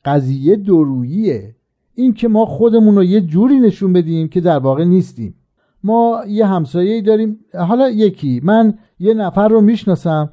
قضیه 0.05 0.57
دروییه 0.57 1.55
این 1.95 2.15
که 2.15 2.29
ما 2.29 2.47
خودمون 2.47 2.97
رو 2.97 3.05
یه 3.05 3.21
جوری 3.21 3.61
نشون 3.61 3.93
بدیم 3.93 4.29
که 4.29 4.41
در 4.41 4.59
واقع 4.59 4.85
نیستیم. 4.85 5.35
ما 5.85 6.21
یه 6.29 6.47
همسایه 6.47 7.03
داریم. 7.03 7.39
حالا 7.55 7.91
یکی. 7.91 8.41
من 8.45 8.75
یه 8.99 9.15
نفر 9.15 9.49
رو 9.49 9.61
می‌شناسم 9.61 10.31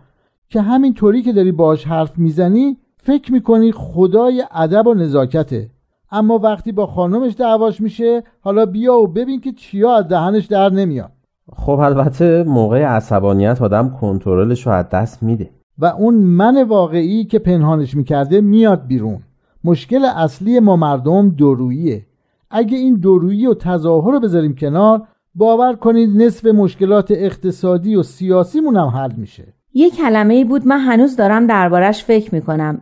که 0.50 0.62
همین 0.62 0.94
طوری 0.94 1.22
که 1.22 1.34
داری 1.34 1.52
باش 1.52 1.88
حرف 1.88 2.18
می‌زنی 2.18 2.78
فکر 2.98 3.34
می‌کنی 3.34 3.72
خدای 3.72 4.44
ادب 4.52 4.88
و 4.88 4.94
نزاکته. 4.94 5.70
اما 6.12 6.38
وقتی 6.38 6.72
با 6.72 6.88
خانمش 6.88 7.36
دعواش 7.38 7.82
میشه 7.82 8.24
حالا 8.42 8.66
بیا 8.66 8.94
و 8.94 9.08
ببین 9.08 9.42
که 9.42 9.52
چیا 9.52 9.96
از 9.96 10.08
دهنش 10.08 10.46
در 10.46 10.70
نمیاد. 10.70 11.12
خب 11.54 11.80
البته 11.80 12.44
موقع 12.44 12.84
عصبانیت 12.84 13.62
آدم 13.62 13.90
کنترلش 13.90 14.68
رو 14.68 14.74
از 14.74 14.90
دست 14.90 15.24
میده. 15.24 15.50
و 15.80 15.86
اون 15.86 16.16
من 16.16 16.64
واقعی 16.64 17.26
که 17.26 17.40
پنهانش 17.40 17.96
می‌کرده 17.96 18.42
میاد 18.42 18.88
بیرون. 18.88 19.20
مشکل 19.64 20.06
اصلی 20.06 20.60
ما 20.60 20.76
مردم 20.76 21.30
دروییه 21.30 22.06
اگه 22.52 22.78
این 22.78 22.96
درویی 22.96 23.48
و 23.48 23.54
تظاهر 23.54 24.12
رو 24.12 24.20
بذاریم 24.20 24.56
کنار 24.56 25.02
باور 25.36 25.76
کنید 25.76 26.22
نصف 26.22 26.46
مشکلات 26.46 27.12
اقتصادی 27.12 27.96
و 27.96 28.04
سیاسی 28.04 28.60
هم 28.60 28.78
حل 28.78 29.12
میشه. 29.18 29.54
یه 29.74 29.90
کلمه 29.90 30.34
ای 30.34 30.44
بود 30.44 30.68
من 30.68 30.80
هنوز 30.80 31.16
دارم 31.16 31.48
دربارش 31.48 32.04
فکر 32.04 32.36
می‌کنم. 32.36 32.82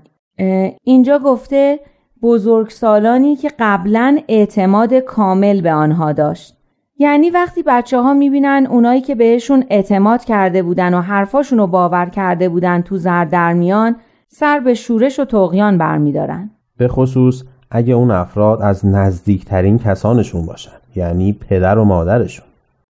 اینجا 0.84 1.20
گفته 1.20 1.80
بزرگسالانی 2.22 3.36
که 3.36 3.52
قبلا 3.60 4.20
اعتماد 4.28 4.94
کامل 4.94 5.62
به 5.62 5.74
آنها 5.74 6.12
داشت. 6.12 6.58
یعنی 7.04 7.30
وقتی 7.30 7.63
بچه 7.63 8.02
ها 8.02 8.13
می‌بینن 8.13 8.68
اونایی 8.70 9.02
که 9.02 9.16
بهشون 9.16 9.66
اعتماد 9.70 10.24
کرده 10.24 10.63
بودن 10.63 10.94
و 10.94 11.02
حرفاشون 11.02 11.60
رو 11.60 11.68
باور 11.68 12.06
کرده 12.06 12.50
بودن 12.50 12.82
تو 12.82 12.98
زر 12.98 13.26
در 13.26 13.54
میان 13.54 13.96
سر 14.28 14.60
به 14.60 14.74
شورش 14.74 15.20
و 15.20 15.26
تقیان 15.26 15.78
برمیدارن. 15.78 16.50
به 16.78 16.88
خصوص 16.88 17.44
اگه 17.72 17.94
اون 17.94 18.12
افراد 18.12 18.62
از 18.62 18.86
نزدیکترین 18.86 19.80
کسانشون 19.80 20.46
باشن 20.46 20.72
یعنی 20.96 21.34
پدر 21.50 21.78
و 21.78 21.84
مادرشون. 21.84 22.46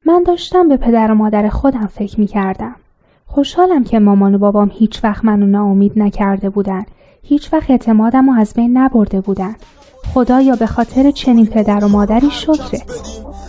من 0.06 0.24
داشتم 0.24 0.70
به 0.70 0.78
پدر 0.78 1.12
و 1.12 1.16
مادر 1.16 1.50
خودم 1.50 1.88
فکر 1.88 2.20
می‌کردم. 2.20 2.76
خوشحالم 3.26 3.84
که 3.84 4.00
مامان 4.00 4.36
و 4.36 4.38
بابام 4.38 4.72
هیچ 4.74 5.04
وقت 5.04 5.26
منو 5.26 5.46
ناامید 5.46 6.00
نکرده 6.00 6.50
بودن. 6.50 6.84
هیچ 7.24 7.54
وقت 7.54 7.70
اعتمادم 7.70 8.30
رو 8.30 8.40
از 8.40 8.54
بین 8.54 8.78
نبرده 8.78 9.22
بودن. 9.22 9.56
خدایا 10.14 10.56
به 10.56 10.66
خاطر 10.66 11.12
چنین 11.12 11.46
پدر 11.46 11.86
و 11.86 11.88
مادری 11.88 12.32
شکره 12.32 12.82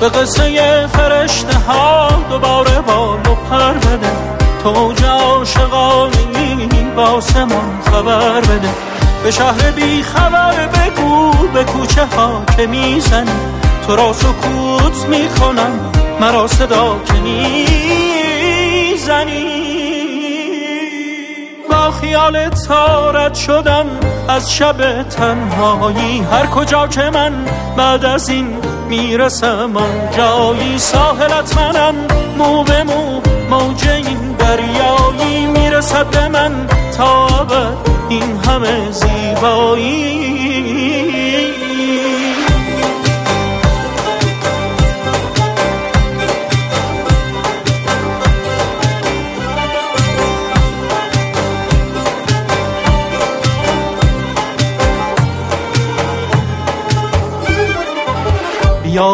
به 0.00 0.08
قصه 0.08 0.86
فرشته 0.86 1.58
ها 1.58 2.08
دوباره 2.30 2.80
بال 2.80 3.18
و 3.18 3.34
پر 3.50 3.72
بده. 3.72 4.12
تو 4.62 4.92
عاشقانی 5.06 6.68
با 6.96 7.20
سمان 7.20 7.80
خبر 7.92 8.40
بده. 8.40 8.70
به 9.24 9.30
شهر 9.30 9.70
بی 9.70 10.02
خبر 10.02 10.66
بگو 10.66 11.30
به 11.54 11.64
کوچه 11.64 12.06
ها 12.16 12.42
که 12.56 12.66
می‌زنی 12.66 13.30
تو 13.86 13.96
را 13.96 14.12
سکوت 14.12 15.06
می‌کنم 15.08 15.92
مرا 16.20 16.46
صدا 16.46 17.00
که 17.06 17.12
می‌زنی. 17.12 17.96
خیال 21.90 22.48
تارت 22.48 23.34
شدم 23.34 23.86
از 24.28 24.54
شب 24.54 25.02
تنهایی. 25.02 26.20
هر 26.32 26.46
کجا 26.46 26.86
که 26.86 27.10
من 27.10 27.32
بعد 27.76 28.04
از 28.04 28.28
این 28.28 28.56
می‌رسم 28.88 29.76
آن 29.76 30.10
جایی 30.16 30.78
ساحلت 30.78 31.56
منم. 31.56 31.94
مو 32.38 32.64
به 32.64 32.82
مو 32.82 33.20
موج 33.50 33.88
این 33.88 34.36
دریایی 34.38 35.46
می‌رسد 35.46 36.06
به 36.06 36.28
من. 36.28 36.52
تا 36.96 37.26
این 38.08 38.40
همه 38.46 38.90
زیبایی. 38.90 40.25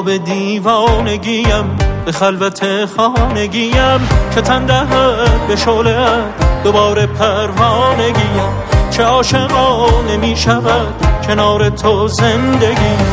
به 0.03 0.19
دیوانگیم 0.19 1.77
به 2.05 2.13
خلوت 2.13 2.85
خانگیم 2.97 4.09
که 4.35 4.41
تنده 4.41 4.83
به 5.49 5.57
شعله 5.57 6.07
دوباره 6.65 7.07
پروانگیم. 7.07 8.53
چه 8.91 9.03
عاشقانه 9.03 10.17
می 10.17 10.37
شود 10.37 10.95
کنار 11.27 11.71
تو 11.71 12.09
زندگیم. 12.09 13.07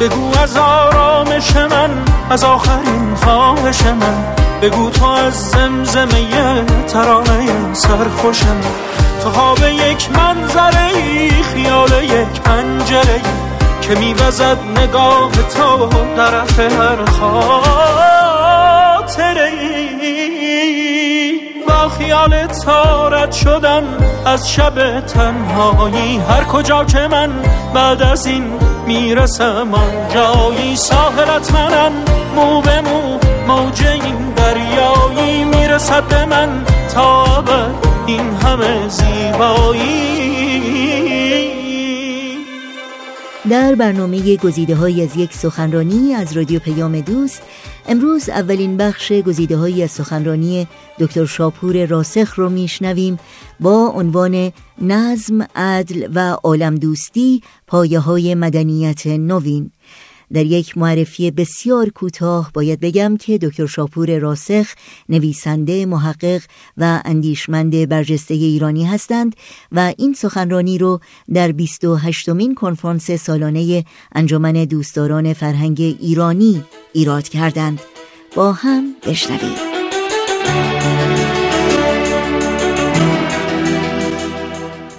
بگو 0.00 0.38
از 0.42 0.56
آرامش 0.56 1.56
من 1.56 1.90
از 2.30 2.44
آخرین 2.44 3.14
خواهش 3.14 3.82
من. 3.82 4.24
بگو 4.62 4.90
تو 4.90 5.06
از 5.06 5.50
زمزمه 5.50 6.64
ترانه 6.88 7.72
سرخوشم. 7.72 8.60
خواب 9.24 9.58
یک 9.58 10.08
منظره 10.10 10.88
خیال 11.42 12.04
یک 12.04 12.40
پنجره 12.44 13.20
که 13.80 13.94
میوزد 13.94 14.58
نگاه 14.76 15.30
تو 15.32 15.88
طرف 16.16 16.60
هر 16.60 17.04
خاطره 17.20 18.22
با 21.68 21.88
خیال 21.88 22.46
تارت 22.46 23.32
شدن 23.32 23.82
از 24.26 24.52
شب 24.52 25.00
تنهایی 25.00 26.20
هر 26.28 26.44
کجا 26.44 26.84
که 26.84 26.98
من 26.98 27.30
بعد 27.74 28.02
از 28.02 28.26
این 28.26 28.44
می‌رسم 28.86 29.68
جایی 30.14 30.76
ساحلت 30.76 31.52
منم 31.52 31.92
مو 32.34 32.60
به 32.60 32.80
مو 32.80 33.18
موج 33.48 33.84
این 33.86 34.34
دریایی 34.36 35.44
می‌رسد 35.44 36.02
به 36.02 36.24
من 36.24 36.48
تا 36.94 37.42
این 38.06 38.20
همه 38.20 38.88
زیبایی. 38.88 40.12
در 43.50 43.74
برنامه 43.74 44.36
گزیده 44.36 44.74
های 44.74 45.02
از 45.02 45.16
یک 45.16 45.34
سخنرانی 45.34 46.14
از 46.14 46.36
رادیو 46.36 46.60
پیام 46.60 47.00
دوست 47.00 47.42
امروز 47.88 48.28
اولین 48.28 48.76
بخش 48.76 49.12
گزیده 49.12 49.56
های 49.56 49.82
از 49.82 49.90
سخنرانی 49.90 50.66
دکتر 50.98 51.24
شاپور 51.24 51.86
راسخ 51.86 52.38
رو 52.38 52.48
میشنویم 52.48 53.18
با 53.60 53.86
عنوان 53.86 54.52
نظم، 54.82 55.46
عدل 55.56 56.08
و 56.14 56.36
عالم 56.44 56.74
دوستی 56.74 57.42
پایه 57.66 57.98
های 57.98 58.34
مدنیت 58.34 59.06
نوین. 59.06 59.70
در 60.32 60.46
یک 60.46 60.78
معرفی 60.78 61.30
بسیار 61.30 61.88
کوتاه 61.88 62.50
باید 62.54 62.80
بگم 62.80 63.16
که 63.16 63.38
دکتر 63.38 63.66
شاپور 63.66 64.18
راسخ 64.18 64.66
نویسنده 65.08 65.86
محقق 65.86 66.42
و 66.76 67.00
اندیشمند 67.04 67.88
برجسته 67.88 68.34
ایرانی 68.34 68.84
هستند 68.84 69.36
و 69.72 69.92
این 69.98 70.14
سخنرانی 70.14 70.78
رو 70.78 71.00
در 71.34 71.52
28 71.52 72.28
مین 72.28 72.54
کنفرانس 72.54 73.10
سالانه 73.10 73.84
انجمن 74.14 74.52
دوستداران 74.52 75.32
فرهنگ 75.32 75.96
ایرانی 76.00 76.64
ایراد 76.92 77.28
کردند. 77.28 77.80
با 78.36 78.52
هم 78.52 78.84
بشنوید 79.06 79.58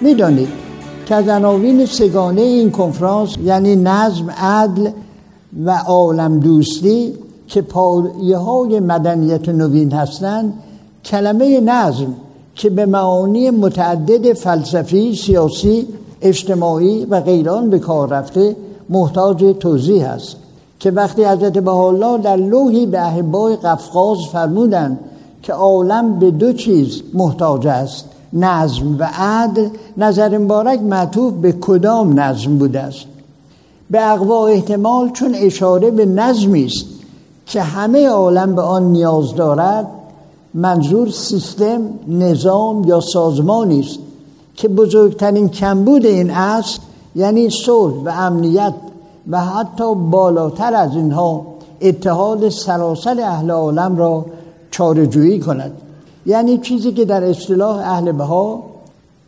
می‌دانید 0.00 0.48
که 1.06 1.14
عناوین 1.14 1.86
سگانه 1.86 2.40
این 2.40 2.70
کنفرانس 2.70 3.36
یعنی 3.44 3.76
نظم 3.76 4.30
عدل 4.30 4.90
و 5.64 5.78
عالم 5.86 6.38
دوستی 6.38 7.14
که 7.46 7.62
پایه 7.62 8.36
های 8.36 8.80
مدنیت 8.80 9.48
نوین 9.48 9.92
هستند 9.92 10.52
کلمه 11.04 11.60
نظم 11.60 12.14
که 12.54 12.70
به 12.70 12.86
معانی 12.86 13.50
متعدد 13.50 14.32
فلسفی، 14.32 15.14
سیاسی، 15.14 15.88
اجتماعی 16.22 17.04
و 17.04 17.20
غیران 17.20 17.70
به 17.70 17.78
کار 17.78 18.08
رفته 18.08 18.56
محتاج 18.88 19.54
توضیح 19.60 20.08
است 20.08 20.36
که 20.80 20.90
وقتی 20.90 21.24
حضرت 21.24 21.58
بهاءالله 21.58 22.22
در 22.22 22.36
لوحی 22.36 22.86
به 22.86 23.00
احبای 23.00 23.56
قفقاز 23.56 24.18
فرمودند 24.32 24.98
که 25.42 25.52
عالم 25.52 26.18
به 26.18 26.30
دو 26.30 26.52
چیز 26.52 27.02
محتاج 27.14 27.66
است 27.66 28.04
نظم 28.32 28.96
و 28.98 29.08
عدل 29.18 29.68
نظر 29.96 30.38
مبارک 30.38 30.80
معطوف 30.80 31.32
به 31.32 31.52
کدام 31.52 32.20
نظم 32.20 32.58
بوده 32.58 32.80
است. 32.80 33.06
به 33.90 34.12
اقوا 34.12 34.46
احتمال 34.46 35.10
چون 35.10 35.34
اشاره 35.34 35.90
به 35.90 36.06
نظمی 36.06 36.64
است 36.64 36.86
که 37.46 37.62
همه 37.62 38.08
عالم 38.08 38.54
به 38.54 38.62
آن 38.62 38.82
نیاز 38.82 39.34
دارد 39.34 39.86
منظور 40.54 41.10
سیستم 41.10 41.80
نظام 42.08 42.84
یا 42.84 43.00
سازمانی 43.00 43.80
است 43.80 43.98
که 44.56 44.68
بزرگترین 44.68 45.48
کمبود 45.48 46.06
این 46.06 46.30
اصل 46.30 46.78
یعنی 47.14 47.50
صلح 47.50 47.94
و 47.94 48.08
امنیت 48.08 48.74
و 49.30 49.40
حتی 49.40 49.94
بالاتر 49.94 50.74
از 50.74 50.96
اینها 50.96 51.46
اتحاد 51.80 52.48
سراسر 52.48 53.20
اهل 53.20 53.50
عالم 53.50 53.96
را 53.96 54.24
چارجویی 54.70 55.40
کند. 55.40 55.72
یعنی 56.26 56.58
چیزی 56.58 56.92
که 56.92 57.04
در 57.04 57.24
اصطلاح 57.24 57.76
اهل 57.76 58.12
بها 58.12 58.62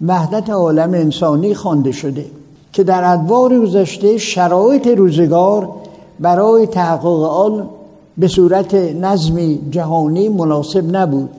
وحدت 0.06 0.50
عالم 0.50 0.90
انسانی 0.94 1.54
خوانده 1.54 1.92
شده. 1.92 2.26
که 2.76 2.84
در 2.84 3.12
ادوار 3.12 3.58
گذشته 3.60 4.18
شرایط 4.18 4.86
روزگار 4.86 5.68
برای 6.20 6.66
تحقق 6.66 7.22
آن 7.22 7.68
به 8.18 8.28
صورت 8.28 8.74
نظمی 8.74 9.60
جهانی 9.70 10.28
مناسب 10.28 10.96
نبود 10.96 11.30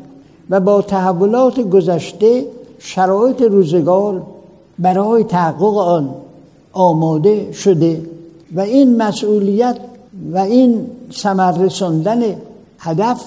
و 0.50 0.60
با 0.60 0.82
تحولات 0.82 1.60
گذشته 1.60 2.46
شرایط 2.80 3.42
روزگار 3.42 4.22
برای 4.80 5.24
تحقق 5.24 5.78
آن 5.78 6.10
آماده 6.74 7.52
شده 7.52 8.02
و 8.56 8.60
این 8.60 8.98
مسئولیت 8.98 9.78
و 10.32 10.38
این 10.38 10.86
ثمر 11.14 11.52
رساندن 11.52 12.22
هدف 12.80 13.26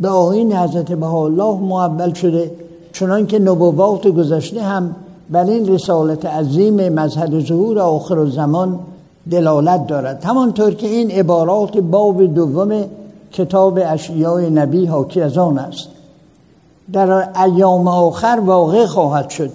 به 0.00 0.08
آین 0.08 0.52
حضرت 0.52 0.92
بهاءالله 0.92 1.60
معول 1.60 2.12
شده 2.12 2.50
چنان 2.92 3.26
که 3.26 3.38
نبوات 3.38 4.08
گذشته 4.08 4.62
هم 4.62 4.96
بر 5.32 5.44
این 5.44 5.68
رسالت 5.68 6.26
عظیم 6.26 6.88
مذهب 6.88 7.40
ظهور 7.40 7.78
آخر 7.78 8.26
زمان 8.26 8.78
دلالت 9.30 9.86
دارد. 9.86 10.24
همانطور 10.24 10.74
که 10.74 10.86
این 10.86 11.10
عبارات 11.10 11.78
باب 11.78 12.34
دوم 12.34 12.84
کتاب 13.32 13.78
اشیاء 13.82 14.40
نبی 14.48 14.86
حاکی 14.86 15.20
از 15.20 15.38
آن 15.38 15.58
است. 15.58 15.88
در 16.92 17.40
ایام 17.42 17.88
آخر 17.88 18.42
واقع 18.46 18.86
خواهد 18.86 19.30
شد 19.30 19.50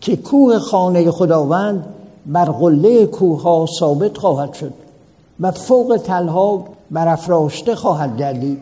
که 0.00 0.16
کوه 0.16 0.58
خانه 0.58 1.10
خداوند 1.10 1.84
بر 2.26 2.44
قله 2.44 3.06
کوه 3.06 3.42
ها 3.42 3.66
ثابت 3.80 4.18
خواهد 4.18 4.52
شد 4.52 4.72
و 5.40 5.50
فوق 5.50 6.00
تلها 6.04 6.64
برافراشته 6.90 7.74
خواهد 7.74 8.16
گردید 8.16 8.58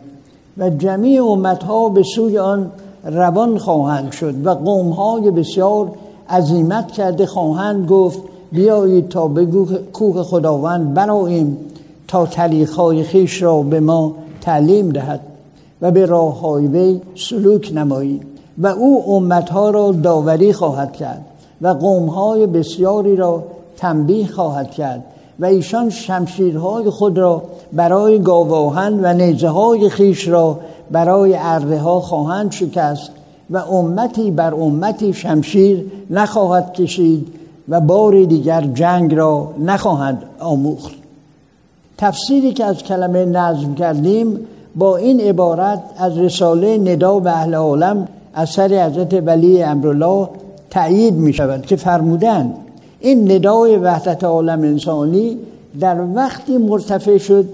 و 0.57 0.69
جمیع 0.69 1.25
امتها 1.25 1.89
به 1.89 2.03
سوی 2.03 2.37
آن 2.37 2.71
روان 3.03 3.57
خواهند 3.57 4.11
شد 4.11 4.47
و 4.47 4.53
قوم 4.53 4.89
های 4.89 5.31
بسیار 5.31 5.91
عظیمت 6.29 6.91
کرده 6.91 7.25
خواهند 7.25 7.89
گفت 7.89 8.19
بیایید 8.51 9.09
تا 9.09 9.27
به 9.27 9.45
کوه 9.93 10.23
خداوند 10.23 10.93
براییم 10.93 11.57
تا 12.07 12.27
های 12.77 13.03
خیش 13.03 13.41
را 13.41 13.61
به 13.61 13.79
ما 13.79 14.15
تعلیم 14.41 14.89
دهد 14.89 15.19
و 15.81 15.91
به 15.91 16.05
راه 16.05 16.39
های 16.39 16.67
وی 16.67 17.01
سلوک 17.15 17.71
نماییم 17.75 18.21
و 18.57 18.67
او 18.67 19.15
امتها 19.15 19.69
را 19.69 19.91
داوری 19.91 20.53
خواهد 20.53 20.93
کرد 20.93 21.25
و 21.61 21.73
های 22.09 22.47
بسیاری 22.47 23.15
را 23.15 23.43
تنبیه 23.77 24.27
خواهد 24.27 24.71
کرد 24.71 25.03
و 25.39 25.45
ایشان 25.45 25.89
شمشیرهای 25.89 26.89
خود 26.89 27.17
را 27.17 27.43
برای 27.73 28.19
گاواهن 28.19 28.99
و 29.03 29.13
نیزه 29.13 29.49
های 29.49 29.89
خیش 29.89 30.27
را 30.27 30.59
برای 30.91 31.35
اره 31.39 31.79
ها 31.79 31.99
خواهند 31.99 32.51
شکست. 32.51 33.11
و 33.49 33.57
امتی 33.57 34.31
بر 34.31 34.53
امتی 34.53 35.13
شمشیر 35.13 35.85
نخواهد 36.09 36.73
کشید 36.73 37.27
و 37.69 37.81
بار 37.81 38.23
دیگر 38.23 38.61
جنگ 38.61 39.15
را 39.15 39.53
نخواهند 39.59 40.23
آموخت. 40.39 40.91
تفسیری 41.97 42.53
که 42.53 42.65
از 42.65 42.77
کلمه 42.83 43.25
نظم 43.25 43.75
کردیم 43.75 44.39
با 44.75 44.97
این 44.97 45.19
عبارت 45.19 45.83
از 45.97 46.17
رساله 46.17 46.77
ندا 46.77 47.19
به 47.19 47.31
اهل 47.31 47.53
عالم 47.53 48.07
اثر 48.35 48.85
حضرت 48.85 49.13
ولی 49.13 49.63
امرالله 49.63 50.29
تأیید 50.69 51.13
می 51.13 51.33
شود 51.33 51.65
که 51.65 51.75
فرمودند 51.75 52.53
این 52.99 53.31
ندای 53.31 53.75
وحدت 53.75 54.23
عالم 54.23 54.61
انسانی 54.61 55.37
در 55.79 55.97
وقتی 56.15 56.57
مرتفع 56.57 57.17
شد 57.17 57.45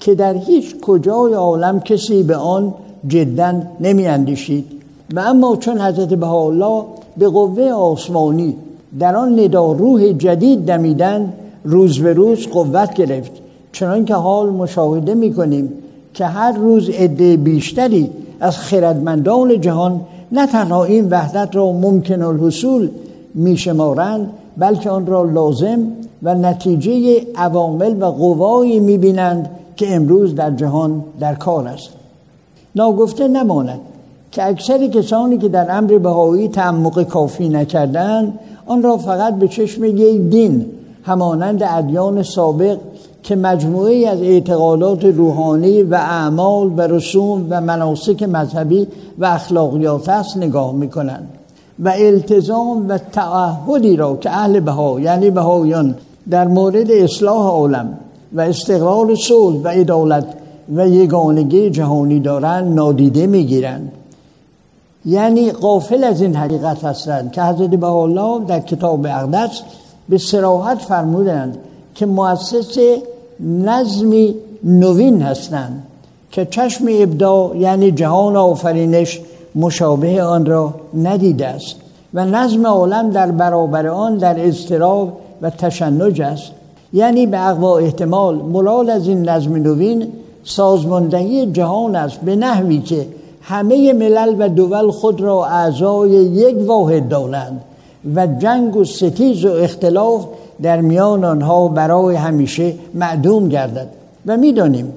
که 0.00 0.14
در 0.14 0.34
هیچ 0.34 0.80
کجای 0.80 1.32
عالم 1.32 1.80
کسی 1.80 2.22
به 2.22 2.36
آن 2.36 2.74
جدا 3.08 3.62
نمی 3.80 4.06
اندیشید. 4.06 4.79
و 5.14 5.20
اما 5.20 5.56
چون 5.56 5.80
حضرت 5.80 6.14
بهاءالله 6.14 6.84
به 7.16 7.28
قوه 7.28 7.64
آسمانی 7.70 8.56
در 8.98 9.16
آن 9.16 9.40
ندا 9.40 9.72
روح 9.72 10.12
جدید 10.12 10.64
دمیدن 10.64 11.32
روز 11.64 12.00
به 12.00 12.12
روز 12.12 12.46
قوت 12.46 12.94
گرفت. 12.94 13.32
چنان 13.72 14.04
که 14.04 14.14
حال 14.14 14.50
مشاهده 14.50 15.14
می 15.14 15.34
کنیم 15.34 15.72
که 16.14 16.26
هر 16.26 16.52
روز 16.52 16.88
عده 16.90 17.36
بیشتری 17.36 18.10
از 18.40 18.58
خردمندان 18.58 19.60
جهان 19.60 20.00
نه 20.32 20.46
تنها 20.46 20.84
این 20.84 21.08
وحدت 21.08 21.56
را 21.56 21.72
ممکن 21.72 22.22
الحصول 22.22 22.90
می 23.34 23.56
شمارند 23.56 24.30
بلکه 24.56 24.90
آن 24.90 25.06
را 25.06 25.22
لازم 25.22 25.78
و 26.22 26.34
نتیجه 26.34 27.22
عوامل 27.36 28.02
و 28.02 28.04
قوایی 28.04 28.80
می 28.80 28.98
بینند 28.98 29.50
که 29.76 29.94
امروز 29.94 30.34
در 30.34 30.50
جهان 30.50 31.04
در 31.20 31.34
کار 31.34 31.68
است. 31.68 31.90
ناگفته 32.74 33.28
نماند 33.28 33.80
که 34.32 34.46
اکثر 34.46 34.86
کسانی 34.86 35.38
که 35.38 35.48
در 35.48 35.66
امر 35.70 35.98
بهایی 35.98 36.48
تعمق 36.48 37.02
کافی 37.02 37.48
نکردند 37.48 38.38
آن 38.66 38.82
را 38.82 38.96
فقط 38.96 39.34
به 39.34 39.48
چشم 39.48 39.84
یک 39.84 40.20
دین 40.20 40.66
همانند 41.02 41.62
ادیان 41.62 42.22
سابق 42.22 42.78
که 43.22 43.36
مجموعه 43.36 44.08
از 44.08 44.22
اعتقادات 44.22 45.04
روحانی 45.04 45.82
و 45.82 45.94
اعمال 45.94 46.72
و 46.76 46.80
رسوم 46.80 47.46
و 47.50 47.60
مناسک 47.60 48.22
مذهبی 48.22 48.86
و 49.18 49.24
اخلاقیات 49.24 50.08
است 50.08 50.36
نگاه 50.36 50.72
می‌کنند. 50.72 51.28
و 51.84 51.88
التزام 51.88 52.88
و 52.88 52.98
تعهدی 52.98 53.96
را 53.96 54.16
که 54.16 54.30
اهل 54.30 54.60
بها 54.60 55.00
یعنی 55.00 55.30
بهایان 55.30 55.94
در 56.30 56.48
مورد 56.48 56.90
اصلاح 56.90 57.46
عالم 57.46 57.98
و 58.32 58.40
استقرار 58.40 59.14
صلح 59.14 59.62
و 59.62 59.68
عدالت 59.68 60.26
و 60.74 60.88
یگانگی 60.88 61.70
جهانی 61.70 62.20
دارند 62.20 62.74
نادیده 62.74 63.26
می‌گیرند. 63.26 63.92
یعنی 65.04 65.50
قافل 65.50 66.04
از 66.04 66.22
این 66.22 66.36
حقیقت 66.36 66.84
هستند 66.84 67.32
که 67.32 67.42
حضرت 67.42 67.70
بهاءالله 67.70 68.44
در 68.44 68.60
کتاب 68.60 69.06
اقدس 69.06 69.60
به 70.08 70.18
سراحت 70.18 70.78
فرمودند 70.78 71.58
که 71.94 72.06
مؤسس 72.06 72.78
نظمی 73.40 74.34
نوین 74.64 75.22
هستند 75.22 75.82
که 76.30 76.44
چشم 76.44 76.84
ابداع 76.90 77.56
یعنی 77.56 77.90
جهان 77.90 78.36
آفرینش 78.36 79.20
مشابه 79.54 80.22
آن 80.22 80.46
را 80.46 80.74
ندیده 80.94 81.46
است 81.46 81.76
و 82.14 82.24
نظم 82.24 82.66
عالم 82.66 83.10
در 83.10 83.30
برابر 83.30 83.86
آن 83.86 84.16
در 84.16 84.46
اضطراب 84.46 85.20
و 85.42 85.50
تشنج 85.50 86.20
است. 86.20 86.52
یعنی 86.92 87.26
به 87.26 87.48
اقوا 87.48 87.78
احتمال 87.78 88.34
مراد 88.34 88.90
از 88.90 89.08
این 89.08 89.28
نظم 89.28 89.56
نوین 89.56 90.12
سازماندهی 90.44 91.46
جهان 91.46 91.96
است 91.96 92.20
به 92.20 92.36
نحوی 92.36 92.78
که 92.78 93.06
همه 93.42 93.92
ملل 93.92 94.34
و 94.38 94.48
دول 94.48 94.90
خود 94.90 95.20
را 95.20 95.46
اعضای 95.46 96.10
یک 96.10 96.56
واحد 96.66 97.08
دانند 97.08 97.60
و 98.14 98.26
جنگ 98.26 98.76
و 98.76 98.84
ستیز 98.84 99.44
و 99.44 99.52
اختلاف 99.52 100.26
در 100.62 100.80
میان 100.80 101.24
آنها 101.24 101.68
برای 101.68 102.16
همیشه 102.16 102.74
معدوم 102.94 103.48
گردد. 103.48 103.88
و 104.26 104.36
می‌دانیم 104.36 104.92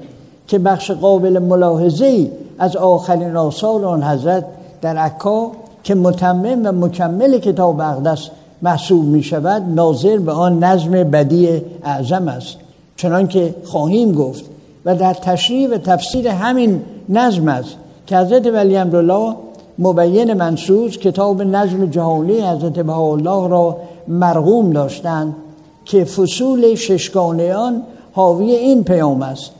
که 0.47 0.59
بخش 0.59 0.91
قابل 0.91 1.39
ملاحظه 1.39 2.31
از 2.59 2.75
آخرین 2.75 3.35
آثار 3.35 3.85
آن 3.85 4.03
حضرت 4.03 4.45
در 4.81 4.97
عکا 4.97 5.51
که 5.83 5.95
متمم 5.95 6.65
و 6.65 6.71
مکمل 6.71 7.39
کتاب 7.39 7.81
اقدس 7.81 8.29
محسوب 8.61 9.05
می 9.05 9.23
شود 9.23 9.63
ناظر 9.75 10.17
به 10.17 10.31
آن 10.31 10.63
نظم 10.63 10.91
بدی 10.91 11.61
اعظم 11.83 12.27
است. 12.27 12.57
چنان 12.97 13.27
که 13.27 13.55
خواهیم 13.63 14.11
گفت 14.11 14.45
و 14.85 14.95
در 14.95 15.13
تشریح 15.13 15.69
و 15.69 15.77
تفسیر 15.77 16.27
همین 16.27 16.81
نظم 17.09 17.47
است 17.47 17.75
که 18.07 18.17
حضرت 18.17 18.47
ولی 18.47 18.77
امرالله 18.77 19.35
مبین 19.79 20.33
منصوص 20.33 20.97
کتاب 20.97 21.41
نظم 21.41 21.85
جهانی 21.85 22.39
حضرت 22.39 22.79
بهاءالله 22.79 23.49
را 23.49 23.77
مرغوم 24.07 24.69
داشتند 24.69 25.35
که 25.85 26.03
فصول 26.03 26.75
ششگانه 26.75 27.53
آن 27.53 27.83
حاوی 28.13 28.51
این 28.51 28.83
پیام 28.83 29.21
است 29.21 29.51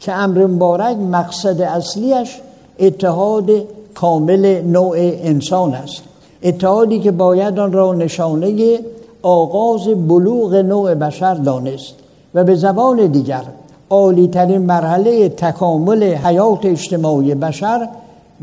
که 0.00 0.12
امر 0.12 0.46
مبارک 0.46 0.96
مقصد 0.96 1.60
اصلیش 1.60 2.40
اتحاد 2.78 3.50
کامل 3.94 4.62
نوع 4.62 4.96
انسان 4.98 5.74
است 5.74 6.02
اتحادی 6.42 7.00
که 7.00 7.10
باید 7.10 7.58
آن 7.58 7.72
را 7.72 7.94
نشانه 7.94 8.78
آغاز 9.22 9.88
بلوغ 9.88 10.54
نوع 10.54 10.94
بشر 10.94 11.34
دانست 11.34 11.94
و 12.34 12.44
به 12.44 12.54
زبان 12.54 13.06
دیگر 13.06 13.42
عالی 13.90 14.58
مرحله 14.58 15.28
تکامل 15.28 16.02
حیات 16.02 16.66
اجتماعی 16.66 17.34
بشر 17.34 17.88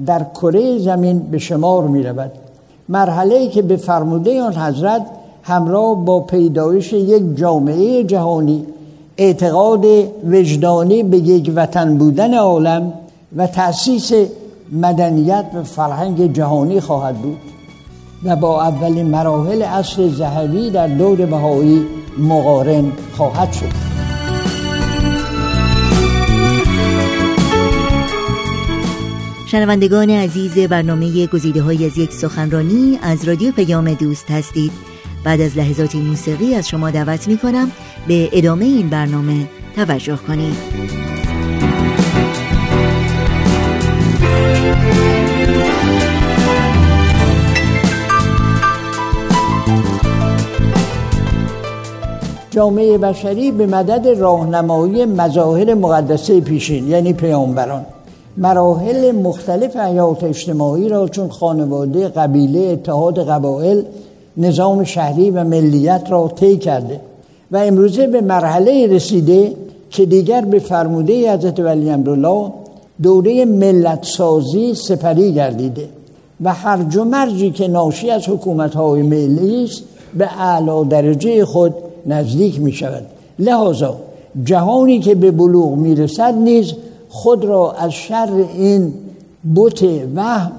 در 0.06 0.26
کره 0.34 0.80
زمین 0.80 1.20
به 1.20 1.38
شمار 1.38 1.84
می 1.84 2.04
رود 2.04 2.32
مرحله 2.90 3.48
که 3.48 3.62
به 3.62 3.76
فرموده 3.76 4.42
آن 4.42 4.54
حضرت 4.54 5.06
همراه 5.44 6.06
با 6.06 6.20
پیدایش 6.20 6.94
یک 6.94 7.36
جامعه 7.36 8.04
جهانی 8.04 8.66
اعتقاد 9.18 9.86
وجدانی 10.28 11.04
به 11.04 11.18
یک 11.18 11.52
وطن 11.56 11.98
بودن 11.98 12.34
عالم 12.34 12.94
و 13.36 13.48
تأسیس 13.48 14.12
مدنیت 14.72 15.46
و 15.56 15.64
فرهنگ 15.64 16.34
جهانی 16.34 16.80
خواهد 16.80 17.16
بود 17.16 17.38
و 18.24 18.36
با 18.36 18.62
اولین 18.62 19.06
مراحل 19.06 19.62
عصر 19.62 20.08
زهوی 20.08 20.70
در 20.70 20.88
دور 20.88 21.26
بهایی 21.26 21.86
مقارن 22.18 22.92
خواهد 23.18 23.52
شد. 23.52 23.95
شنوندگان 29.56 30.10
عزیز 30.10 30.60
برنامه 30.60 31.28
گزیده 31.28 31.62
های 31.62 31.86
از 31.86 31.98
یک 31.98 32.12
سخنرانی 32.12 33.00
از 33.02 33.28
رادیو 33.28 33.52
پیام 33.52 33.94
دوست 33.94 34.32
هستید. 34.32 34.72
بعد 35.24 35.42
از 35.42 35.58
لحظاتی 35.58 36.02
موسیقی 36.02 36.56
از 36.56 36.68
شما 36.68 36.92
دعوت 36.92 37.28
می 37.28 37.38
کنم 37.38 37.72
به 38.08 38.30
ادامه 38.32 38.66
این 38.66 38.90
برنامه 38.90 39.48
توجه 39.76 40.18
کنید. 40.28 40.56
جامعه 52.50 52.98
بشری 52.98 53.52
به 53.52 53.66
مدد 53.68 54.08
راهنمایی 54.08 55.06
مظاهر 55.06 55.74
مقدسه 55.74 56.42
پیشین 56.42 56.88
یعنی 56.88 57.14
پیامبران. 57.14 57.86
مراحل 58.38 59.12
مختلف 59.12 59.76
حیات 59.76 60.24
اجتماعی 60.24 60.90
را 60.90 61.08
چون 61.08 61.30
خانواده 61.30 62.08
قبیله 62.08 62.60
اتحاد 62.60 63.30
قبایل 63.30 63.84
نظام 64.38 64.84
شهری 64.84 65.32
و 65.32 65.44
ملیت 65.44 66.08
را 66.10 66.32
طی 66.36 66.58
کرده 66.58 67.00
و 67.52 67.58
امروزه 67.58 68.08
به 68.08 68.22
مرحله 68.22 68.88
رسیده 68.88 69.54
که 69.90 70.06
دیگر 70.06 70.42
به 70.42 70.60
فرموده 70.60 71.34
حضرت 71.34 71.60
ولی 71.60 71.90
امرالله 71.90 72.52
دوره 73.04 73.46
ملت 73.46 74.04
سازی 74.04 74.74
سپری 74.74 75.34
گردیده 75.34 75.90
و 76.44 76.54
هر 76.54 76.98
و 76.98 77.04
مرجی 77.04 77.52
که 77.52 77.68
ناشی 77.68 78.10
از 78.10 78.30
حکومت 78.30 78.76
های 78.76 79.02
ملی 79.02 79.64
است 79.64 79.84
به 80.18 80.42
اعلی 80.42 80.90
درجه 80.90 81.46
خود 81.46 81.74
نزدیک 82.06 82.62
می 82.62 82.72
شود 82.72 83.06
لحاظا 83.40 83.96
جهانی 84.44 85.00
که 85.00 85.16
به 85.16 85.32
بلوغ 85.32 85.72
می 85.72 85.96
رسد 85.96 86.34
نیز 86.34 86.74
خود 87.16 87.46
را 87.46 87.72
از 87.72 87.92
شر 87.92 88.30
این 88.54 88.94
بوت 89.56 89.84
وهم 90.16 90.52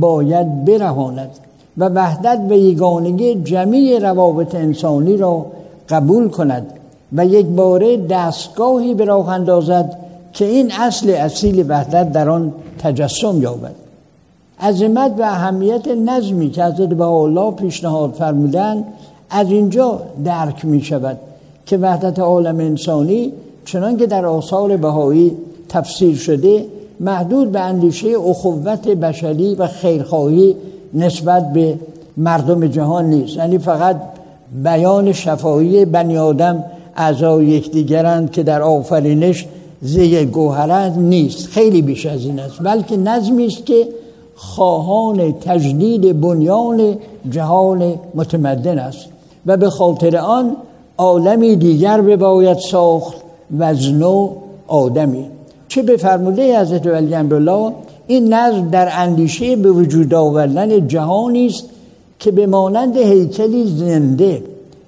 باید 0.00 0.64
برهاند 0.64 1.30
و 1.78 1.88
وحدت 1.88 2.40
و 2.50 2.52
یگانگی 2.52 3.34
جمعی 3.34 4.00
روابط 4.00 4.54
انسانی 4.54 5.16
را 5.16 5.46
قبول 5.88 6.28
کند 6.28 6.66
و 7.12 7.26
یک 7.26 7.46
باره 7.46 7.96
دستگاهی 7.96 8.94
به 8.94 9.04
راه 9.04 9.28
اندازد 9.28 9.98
که 10.32 10.44
این 10.44 10.72
اصل 10.72 11.10
اصیل 11.10 11.64
وحدت 11.68 12.12
در 12.12 12.28
آن 12.28 12.52
تجسم 12.78 13.42
یابد. 13.42 13.74
عظمت 14.60 15.12
و 15.18 15.22
اهمیت 15.22 15.88
نظمی 15.88 16.50
که 16.50 16.64
حضرت 16.64 17.00
الله 17.00 17.50
پیشنهاد 17.50 18.12
فرمودن 18.12 18.84
از 19.30 19.50
اینجا 19.50 20.02
درک 20.24 20.64
می 20.64 20.82
شود 20.82 21.18
که 21.66 21.76
وحدت 21.76 22.18
عالم 22.18 22.58
انسانی 22.58 23.32
چنان 23.64 23.96
که 23.96 24.06
در 24.06 24.26
آثار 24.26 24.76
بهایی 24.76 25.36
تفسیر 25.70 26.16
شده 26.16 26.66
محدود 27.00 27.52
به 27.52 27.60
اندیشه 27.60 28.08
اخوت 28.26 28.88
بشری 28.88 29.54
و 29.54 29.66
خیرخواهی 29.66 30.56
نسبت 30.94 31.52
به 31.52 31.78
مردم 32.16 32.66
جهان 32.66 33.04
نیست. 33.04 33.36
یعنی 33.36 33.58
فقط 33.58 33.96
بیان 34.64 35.12
شفایی 35.12 35.84
بنی 35.84 36.18
آدم 36.18 36.64
اعضای 36.96 37.46
یکدیگرند 37.46 38.30
که 38.30 38.42
در 38.42 38.62
آفرینش 38.62 39.46
زی 39.82 40.26
گوهرند 40.26 40.98
نیست. 40.98 41.48
خیلی 41.48 41.82
بیش 41.82 42.06
از 42.06 42.24
این 42.24 42.40
است. 42.40 42.62
بلکه 42.62 42.96
نظمی 42.96 43.46
است 43.46 43.66
که 43.66 43.88
خواهان 44.34 45.32
تجدید 45.32 46.20
بنیان 46.20 46.96
جهان 47.30 47.94
متمدن 48.14 48.78
است. 48.78 49.06
و 49.46 49.56
به 49.56 49.70
خاطر 49.70 50.16
آن 50.16 50.56
عالمی 50.98 51.56
دیگر 51.56 52.00
بباید 52.00 52.58
ساخت 52.58 53.16
وزنو 53.58 54.28
آدمی. 54.68 55.26
چه 55.70 55.82
به 55.82 55.96
فرموده 55.96 56.60
حضرت 56.60 56.86
ولی 56.86 57.14
امرالله؟ 57.14 57.72
این 58.06 58.34
نظم 58.34 58.70
در 58.70 58.88
اندیشه 58.92 59.56
به 59.56 59.70
وجود 59.70 60.14
آوردن 60.14 60.88
جهانی 60.88 61.46
است 61.46 61.64
که 62.18 62.30
به 62.30 62.46
مانند 62.46 62.96
هیکلی 62.96 63.66
زنده 63.76 64.42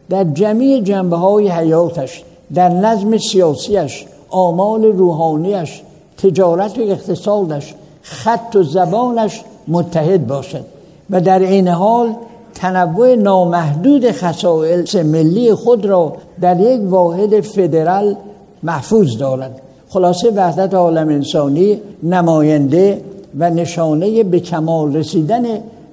در 0.09 0.25
جمعی 0.25 0.83
جنبه 0.83 1.17
های 1.17 1.49
حیاتش 1.49 2.23
در 2.55 2.69
نظم 2.69 3.19
سیاسیش 3.19 4.05
آمال 4.31 4.85
روحانیش 4.85 5.83
تجارت 6.19 6.79
و 6.79 6.83
اقتصادش 6.83 7.75
خط 8.03 8.57
و 8.57 8.63
زبانش 8.63 9.41
متحد 9.69 10.27
باشد 10.27 10.65
و 11.11 11.21
در 11.21 11.39
این 11.39 11.69
حال 11.69 12.15
تنوع 12.55 13.15
نامحدود 13.15 14.11
خصائص 14.11 14.95
ملی 14.95 15.55
خود 15.55 15.87
را 15.87 16.13
در 16.41 16.61
یک 16.61 16.81
واحد 16.85 17.41
فدرال 17.41 18.17
محفوظ 18.63 19.19
دارد. 19.19 19.61
خلاصه 19.93 20.31
وحدت 20.31 20.75
عالم 20.75 21.09
انسانی 21.09 21.81
نماینده 22.03 23.01
و 23.39 23.51
نشانه 23.51 24.23
به 24.23 24.41
کمال 24.41 24.97
رسیدن 24.97 25.45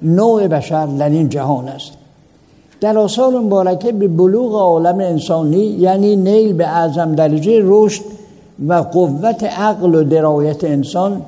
نوع 0.01 0.47
بشر 0.47 0.85
در 0.85 1.09
این 1.09 1.29
جهان 1.29 1.67
است. 1.67 1.91
در 2.81 2.97
آثار 2.97 3.39
مبارکه 3.39 3.91
به 3.91 4.07
بلوغ 4.07 4.55
عالم 4.55 4.99
انسانی 4.99 5.57
یعنی 5.57 6.15
نیل 6.15 6.53
به 6.53 6.67
اعظم 6.67 7.15
درجه 7.15 7.61
رشد 7.63 8.01
و 8.67 8.73
قوت 8.73 9.43
عقل 9.43 9.95
و 9.95 10.03
درایت 10.03 10.63
انسان 10.63 11.21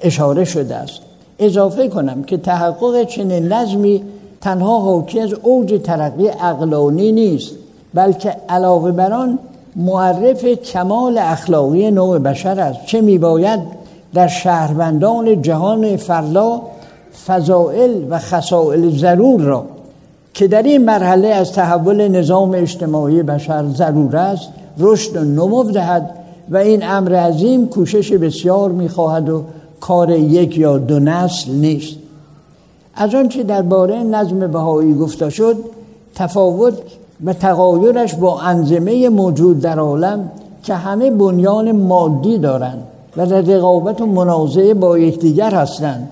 اشاره 0.00 0.44
شده 0.44 0.74
است. 0.74 1.00
اضافه 1.38 1.88
کنم 1.88 2.22
که 2.22 2.36
تحقق 2.36 3.04
چنین 3.04 3.52
نظمی 3.52 4.02
تنها 4.40 4.80
حاکی 4.80 5.20
از 5.20 5.32
اوج 5.32 5.80
ترقی 5.84 6.28
عقلانی 6.28 7.12
نیست 7.12 7.52
بلکه 7.94 8.36
علاوه 8.48 8.92
بر 8.92 9.12
آن 9.12 9.38
معرف 9.76 10.44
کمال 10.44 11.18
اخلاقی 11.18 11.90
نوع 11.90 12.18
بشر 12.18 12.60
است. 12.60 12.86
چه 12.86 13.00
میباید 13.00 13.60
در 14.14 14.28
شهروندان 14.28 15.42
جهان 15.42 15.96
فردا 15.96 16.62
فضائل 17.26 18.04
و 18.10 18.18
خصائل 18.18 18.90
ضرور 18.90 19.40
را 19.40 19.64
که 20.34 20.48
در 20.48 20.62
این 20.62 20.84
مرحله 20.84 21.28
از 21.28 21.52
تحول 21.52 22.08
نظام 22.08 22.54
اجتماعی 22.54 23.22
بشر 23.22 23.64
ضرور 23.68 24.16
است 24.16 24.48
رشد 24.78 25.16
و 25.16 25.24
نمو 25.24 25.64
دهد 25.64 26.10
و 26.50 26.56
این 26.56 26.88
امر 26.88 27.14
عظیم 27.14 27.68
کوشش 27.68 28.12
بسیار 28.12 28.70
می‌خواهد 28.70 29.28
و 29.28 29.44
کار 29.80 30.10
یک 30.10 30.58
یا 30.58 30.78
دو 30.78 30.98
نسل 30.98 31.52
نیست. 31.52 31.96
از 32.94 33.14
آنچه 33.14 33.42
درباره 33.42 34.02
نظم 34.02 34.46
بهایی 34.46 34.94
گفته 34.94 35.30
شد 35.30 35.56
تفاوت 36.14 36.74
و 37.24 37.32
تغایرش 37.32 38.14
با 38.14 38.40
انظمه 38.40 39.08
موجود 39.08 39.60
در 39.60 39.78
عالم 39.78 40.30
که 40.62 40.74
همه 40.74 41.10
بنیان 41.10 41.72
مادی 41.72 42.38
دارند 42.38 42.82
و 43.16 43.26
در 43.26 43.40
رقابت 43.40 44.00
و 44.00 44.06
منازعه 44.06 44.74
با 44.74 44.98
یکدیگر 44.98 45.54
هستند 45.54 46.08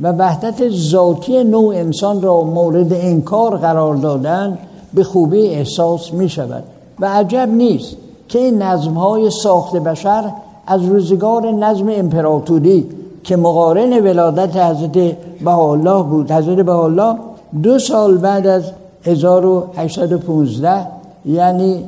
و 0.00 0.12
وحدت 0.12 0.68
ذاتی 0.68 1.44
نوع 1.44 1.74
انسان 1.74 2.22
را 2.22 2.40
مورد 2.40 2.92
انکار 2.92 3.56
قرار 3.56 3.96
دادن 3.96 4.58
به 4.94 5.04
خوبی 5.04 5.46
احساس 5.46 6.12
می 6.12 6.28
شود 6.28 6.64
و 7.00 7.06
عجب 7.06 7.48
نیست 7.48 7.96
که 8.28 8.38
این 8.38 8.62
نظم 8.62 8.92
های 8.92 9.30
ساخت 9.30 9.76
بشر 9.76 10.32
از 10.66 10.84
روزگار 10.84 11.50
نظم 11.50 11.88
امپراتوری 11.88 12.86
که 13.24 13.36
مقارن 13.36 14.04
ولادت 14.04 14.56
حضرت 14.56 15.16
بهاءالله 15.44 16.02
بود. 16.02 16.30
حضرت 16.30 16.66
بهاءالله 16.66 17.16
دو 17.62 17.78
سال 17.78 18.16
بعد 18.16 18.46
از 18.46 18.62
1815 19.04 20.86
یعنی 21.26 21.84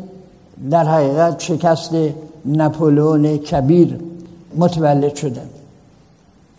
در 0.71 0.85
حقیقت 0.85 1.41
شکست 1.41 1.91
نپولون 2.47 3.37
کبیر 3.37 3.99
متولد 4.57 5.15
شدند 5.15 5.51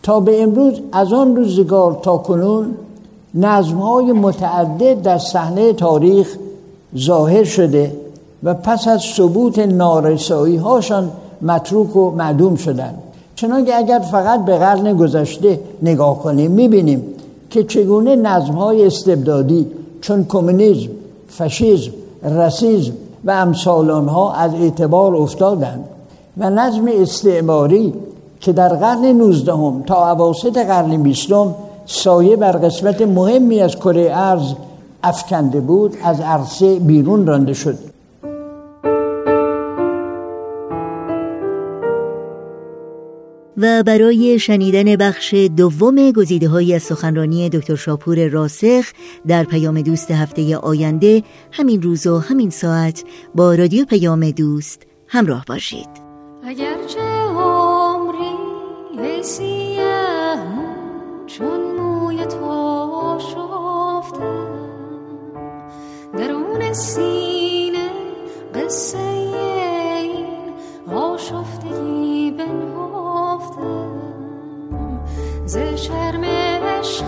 تا 0.04 0.20
به 0.20 0.44
امروز 0.44 0.74
از 0.92 1.14
آن 1.14 1.36
روزگار 1.36 2.00
تا 2.04 2.18
کنون 2.18 2.76
نظم 3.36 3.78
های 3.78 4.12
متعدد 4.12 5.02
در 5.02 5.18
صحنه 5.18 5.74
تاریخ 5.74 6.38
ظاهر 6.98 7.44
شده 7.44 7.96
و 8.44 8.54
پس 8.54 8.88
از 8.88 9.02
ثبوت 9.02 9.60
نارسایی 9.60 10.58
هاشان 10.58 11.12
متروک 11.42 11.96
و 11.96 12.12
معدوم 12.12 12.56
شدند 12.56 12.98
چنانکه 13.36 13.76
اگر 13.76 14.00
فقط 14.00 14.46
به 14.46 14.58
قرن 14.58 14.98
گذشته 14.98 15.60
نگاه 15.82 16.20
کنیم 16.20 16.52
می‌بینیم 16.52 17.04
که 17.50 17.64
چگونه 17.64 18.16
نظم 18.16 18.54
های 18.54 18.86
استبدادی 18.86 19.68
چون 20.08 20.26
کمونیسم، 20.26 20.90
فاشیسم، 21.28 21.92
رسیزم 22.24 22.94
و 23.26 23.32
امثال 23.32 23.92
آنها 23.92 24.34
از 24.34 24.54
اعتبار 24.54 25.16
افتادند 25.16 25.84
و 26.38 26.50
نظم 26.50 26.86
استعماری 26.94 27.94
که 28.40 28.54
در 28.54 28.70
قرن 28.70 29.06
19 29.06 29.54
تا 29.88 30.12
اواسط 30.12 30.58
قرن 30.58 31.04
20 31.04 31.30
سایه 31.86 32.36
بر 32.36 32.52
قسمت 32.52 33.02
مهمی 33.02 33.62
از 33.62 33.76
کره 33.76 34.10
ارز 34.14 34.54
افکنده 35.04 35.60
بود 35.60 35.98
از 36.04 36.20
عرصه 36.20 36.80
بیرون 36.80 37.28
رانده 37.28 37.54
شد. 37.54 37.78
و 43.58 43.84
برای 43.84 44.40
شنیدن 44.40 44.96
بخش 44.96 45.34
دوم 45.34 46.12
گزیده 46.12 46.50
های 46.50 46.74
از 46.74 46.84
سخنرانی 46.84 47.50
دکتر 47.50 47.76
شاپور 47.76 48.28
راسخ 48.28 48.86
در 49.28 49.44
پیام 49.44 49.82
دوست 49.82 50.12
هفته 50.12 50.58
آینده 50.58 51.24
همین 51.52 51.82
روز 51.82 52.08
و 52.08 52.20
همین 52.20 52.50
ساعت 52.50 53.04
با 53.36 53.56
رادیو 53.56 53.86
پیام 53.86 54.32
دوست 54.32 54.82
همراه 55.08 55.46
باشید. 55.48 55.90
اگرچه 56.44 57.00
عمری 57.00 58.38
سیه 59.22 60.38
چون 61.28 61.76
موی 61.80 62.26
تو 62.26 63.20
شفته 63.20 64.38
درون 66.18 66.74
سینه 66.74 67.90
قصه 68.56 69.07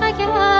again. 0.09 0.58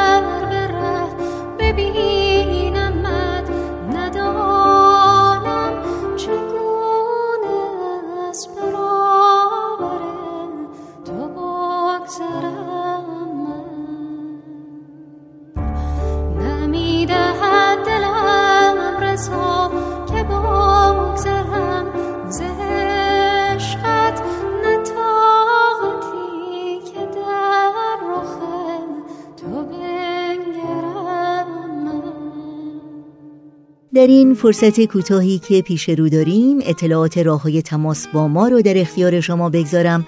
در 34.00 34.08
این 34.08 34.34
فرصت 34.34 34.86
کوتاهی 34.86 35.40
که 35.40 35.62
پیش 35.62 35.90
رو 35.90 36.10
داریم 36.10 36.60
اطلاعات 36.62 37.18
راه 37.18 37.42
های 37.42 37.62
تماس 37.62 38.08
با 38.08 38.28
ما 38.28 38.48
رو 38.48 38.62
در 38.62 38.78
اختیار 38.78 39.22
شما 39.22 39.50
بگذارم. 39.50 40.08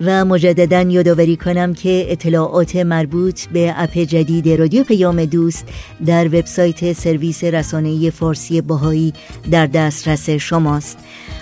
و 0.00 0.24
مجددا 0.24 0.82
یادآوری 0.82 1.36
کنم 1.36 1.74
که 1.74 2.06
اطلاعات 2.08 2.76
مربوط 2.76 3.46
به 3.46 3.74
اپ 3.76 3.98
جدید 3.98 4.48
رادیو 4.48 4.84
پیام 4.84 5.24
دوست 5.24 5.66
در 6.06 6.26
وبسایت 6.26 6.92
سرویس 6.92 7.44
رسانه 7.44 8.10
فارسی 8.10 8.60
باهایی 8.60 9.12
در 9.50 9.66
دسترس 9.66 10.30
شماست. 10.30 10.98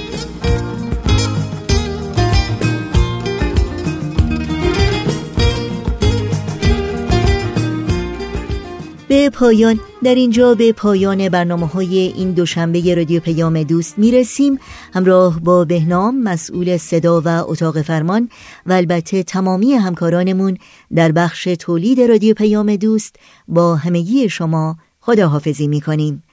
به 9.09 9.29
پایان. 9.29 9.79
در 10.03 10.15
اینجا 10.15 10.55
به 10.55 10.71
پایان 10.71 11.29
برنامه 11.29 11.67
های 11.67 11.97
این 11.97 12.31
دوشنبه 12.31 12.95
رادیو 12.95 13.19
پیام 13.19 13.63
دوست 13.63 13.99
می‌رسیم. 13.99 14.59
همراه 14.93 15.39
با 15.39 15.65
بهنام 15.65 16.21
مسئول 16.21 16.77
صدا 16.77 17.21
و 17.21 17.27
اتاق 17.27 17.81
فرمان 17.81 18.29
و 18.65 18.73
البته 18.73 19.23
تمامی 19.23 19.73
همکارانمون 19.73 20.57
در 20.95 21.11
بخش 21.11 21.43
تولید 21.43 22.01
رادیو 22.01 22.33
پیام 22.33 22.75
دوست 22.75 23.15
با 23.47 23.75
همگی 23.75 24.29
شما 24.29 24.77
خداحافظی 24.99 25.67
می‌کنیم. 25.67 26.23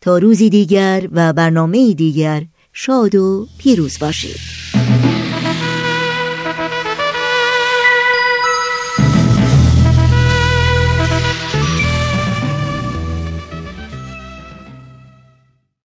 تا 0.00 0.18
روزی 0.18 0.50
دیگر 0.50 1.08
و 1.12 1.32
برنامه 1.32 1.94
دیگر 1.94 2.42
شاد 2.72 3.14
و 3.14 3.46
پیروز 3.58 3.98
باشید. 3.98 4.75